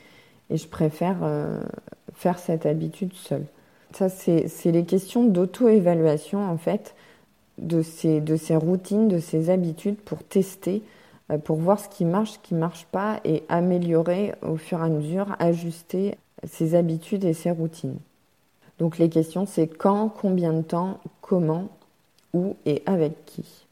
et 0.49 0.55
je 0.55 0.67
préfère 0.69 1.17
faire 2.13 2.39
cette 2.39 2.65
habitude 2.65 3.11
seule. 3.13 3.43
Ça, 3.93 4.07
c'est 4.09 4.71
les 4.71 4.85
questions 4.85 5.25
d'auto-évaluation, 5.25 6.39
en 6.39 6.57
fait, 6.57 6.95
de 7.57 7.81
ces, 7.81 8.21
de 8.21 8.35
ces 8.35 8.55
routines, 8.55 9.07
de 9.07 9.19
ces 9.19 9.49
habitudes 9.49 9.97
pour 9.97 10.23
tester, 10.23 10.75
euh, 10.77 10.81
pour 11.43 11.57
voir 11.57 11.79
ce 11.79 11.89
qui 11.89 12.05
marche, 12.05 12.33
ce 12.33 12.39
qui 12.39 12.53
ne 12.53 12.59
marche 12.59 12.85
pas 12.85 13.19
et 13.25 13.43
améliorer 13.49 14.33
au 14.41 14.55
fur 14.55 14.79
et 14.79 14.85
à 14.85 14.89
mesure, 14.89 15.35
ajuster 15.39 16.15
ses 16.45 16.75
habitudes 16.75 17.25
et 17.25 17.33
ses 17.33 17.51
routines. 17.51 17.97
Donc 18.79 18.97
les 18.97 19.09
questions, 19.09 19.45
c'est 19.45 19.67
quand, 19.67 20.09
combien 20.09 20.53
de 20.53 20.61
temps, 20.61 20.99
comment, 21.21 21.67
où 22.33 22.55
et 22.65 22.83
avec 22.85 23.25
qui. 23.25 23.65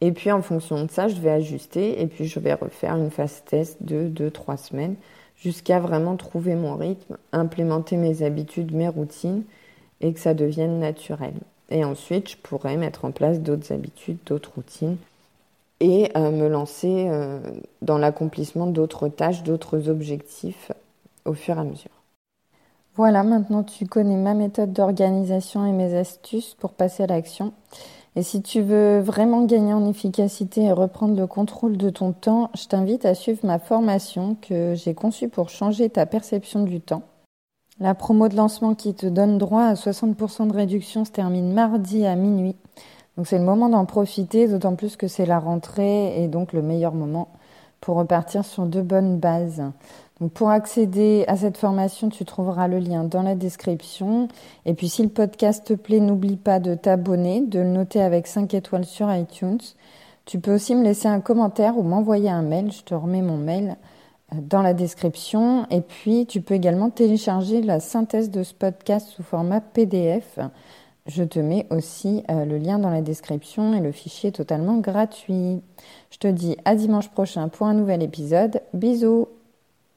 Et 0.00 0.12
puis 0.12 0.30
en 0.30 0.42
fonction 0.42 0.84
de 0.84 0.90
ça, 0.90 1.08
je 1.08 1.20
vais 1.20 1.30
ajuster 1.30 2.00
et 2.00 2.06
puis 2.06 2.26
je 2.26 2.38
vais 2.38 2.54
refaire 2.54 2.96
une 2.96 3.10
phase 3.10 3.42
test 3.46 3.82
de 3.82 4.08
2-3 4.08 4.56
semaines 4.56 4.96
jusqu'à 5.36 5.80
vraiment 5.80 6.16
trouver 6.16 6.54
mon 6.54 6.76
rythme, 6.76 7.16
implémenter 7.32 7.96
mes 7.96 8.22
habitudes, 8.22 8.72
mes 8.72 8.88
routines 8.88 9.42
et 10.00 10.12
que 10.12 10.20
ça 10.20 10.34
devienne 10.34 10.78
naturel. 10.78 11.34
Et 11.70 11.84
ensuite, 11.84 12.30
je 12.30 12.36
pourrais 12.36 12.76
mettre 12.76 13.04
en 13.04 13.12
place 13.12 13.40
d'autres 13.40 13.72
habitudes, 13.72 14.18
d'autres 14.26 14.52
routines 14.54 14.98
et 15.82 16.16
euh, 16.16 16.30
me 16.30 16.48
lancer 16.48 17.08
euh, 17.08 17.40
dans 17.82 17.98
l'accomplissement 17.98 18.66
d'autres 18.66 19.08
tâches, 19.08 19.42
d'autres 19.42 19.90
objectifs 19.90 20.70
au 21.24 21.34
fur 21.34 21.56
et 21.56 21.60
à 21.60 21.64
mesure. 21.64 21.90
Voilà, 22.94 23.24
maintenant 23.24 23.64
tu 23.64 23.86
connais 23.86 24.16
ma 24.16 24.34
méthode 24.34 24.72
d'organisation 24.72 25.66
et 25.66 25.72
mes 25.72 25.94
astuces 25.94 26.54
pour 26.54 26.72
passer 26.72 27.02
à 27.02 27.06
l'action. 27.08 27.52
Et 28.14 28.22
si 28.22 28.42
tu 28.42 28.60
veux 28.60 29.00
vraiment 29.00 29.44
gagner 29.44 29.72
en 29.72 29.88
efficacité 29.88 30.64
et 30.64 30.72
reprendre 30.72 31.16
le 31.16 31.26
contrôle 31.26 31.76
de 31.76 31.90
ton 31.90 32.12
temps, 32.12 32.50
je 32.54 32.66
t'invite 32.68 33.04
à 33.04 33.14
suivre 33.14 33.40
ma 33.44 33.58
formation 33.58 34.36
que 34.40 34.74
j'ai 34.76 34.94
conçue 34.94 35.28
pour 35.28 35.48
changer 35.48 35.88
ta 35.90 36.06
perception 36.06 36.62
du 36.62 36.80
temps. 36.80 37.02
La 37.80 37.94
promo 37.94 38.28
de 38.28 38.36
lancement 38.36 38.74
qui 38.74 38.94
te 38.94 39.06
donne 39.06 39.38
droit 39.38 39.64
à 39.64 39.74
60% 39.74 40.46
de 40.46 40.52
réduction 40.52 41.04
se 41.04 41.10
termine 41.10 41.52
mardi 41.52 42.06
à 42.06 42.14
minuit. 42.14 42.54
Donc 43.16 43.26
c'est 43.26 43.38
le 43.38 43.44
moment 43.44 43.68
d'en 43.68 43.84
profiter, 43.84 44.48
d'autant 44.48 44.74
plus 44.74 44.96
que 44.96 45.08
c'est 45.08 45.26
la 45.26 45.38
rentrée 45.38 46.22
et 46.22 46.28
donc 46.28 46.52
le 46.52 46.62
meilleur 46.62 46.94
moment 46.94 47.28
pour 47.80 47.96
repartir 47.96 48.44
sur 48.44 48.66
de 48.66 48.80
bonnes 48.80 49.18
bases 49.18 49.62
pour 50.28 50.50
accéder 50.50 51.24
à 51.28 51.36
cette 51.36 51.56
formation, 51.56 52.08
tu 52.08 52.24
trouveras 52.24 52.68
le 52.68 52.78
lien 52.78 53.04
dans 53.04 53.22
la 53.22 53.34
description. 53.34 54.28
Et 54.66 54.74
puis 54.74 54.88
si 54.88 55.02
le 55.02 55.08
podcast 55.08 55.66
te 55.66 55.74
plaît, 55.74 56.00
n'oublie 56.00 56.36
pas 56.36 56.60
de 56.60 56.74
t'abonner, 56.74 57.40
de 57.40 57.60
le 57.60 57.68
noter 57.68 58.00
avec 58.00 58.26
5 58.26 58.52
étoiles 58.54 58.84
sur 58.84 59.12
iTunes. 59.12 59.60
Tu 60.24 60.38
peux 60.38 60.54
aussi 60.54 60.74
me 60.74 60.84
laisser 60.84 61.08
un 61.08 61.20
commentaire 61.20 61.76
ou 61.76 61.82
m'envoyer 61.82 62.30
un 62.30 62.42
mail. 62.42 62.70
Je 62.70 62.82
te 62.82 62.94
remets 62.94 63.22
mon 63.22 63.36
mail 63.36 63.76
euh, 64.32 64.36
dans 64.40 64.62
la 64.62 64.74
description. 64.74 65.66
Et 65.70 65.80
puis 65.80 66.26
tu 66.26 66.40
peux 66.40 66.54
également 66.54 66.90
télécharger 66.90 67.60
la 67.62 67.80
synthèse 67.80 68.30
de 68.30 68.42
ce 68.42 68.54
podcast 68.54 69.08
sous 69.08 69.22
format 69.22 69.60
PDF. 69.60 70.38
Je 71.06 71.24
te 71.24 71.40
mets 71.40 71.66
aussi 71.70 72.22
euh, 72.30 72.44
le 72.44 72.58
lien 72.58 72.78
dans 72.78 72.90
la 72.90 73.02
description 73.02 73.74
et 73.74 73.80
le 73.80 73.90
fichier 73.90 74.28
est 74.28 74.32
totalement 74.32 74.78
gratuit. 74.78 75.60
Je 76.10 76.18
te 76.18 76.28
dis 76.28 76.56
à 76.64 76.76
dimanche 76.76 77.08
prochain 77.08 77.48
pour 77.48 77.66
un 77.66 77.74
nouvel 77.74 78.02
épisode. 78.02 78.60
Bisous 78.72 79.28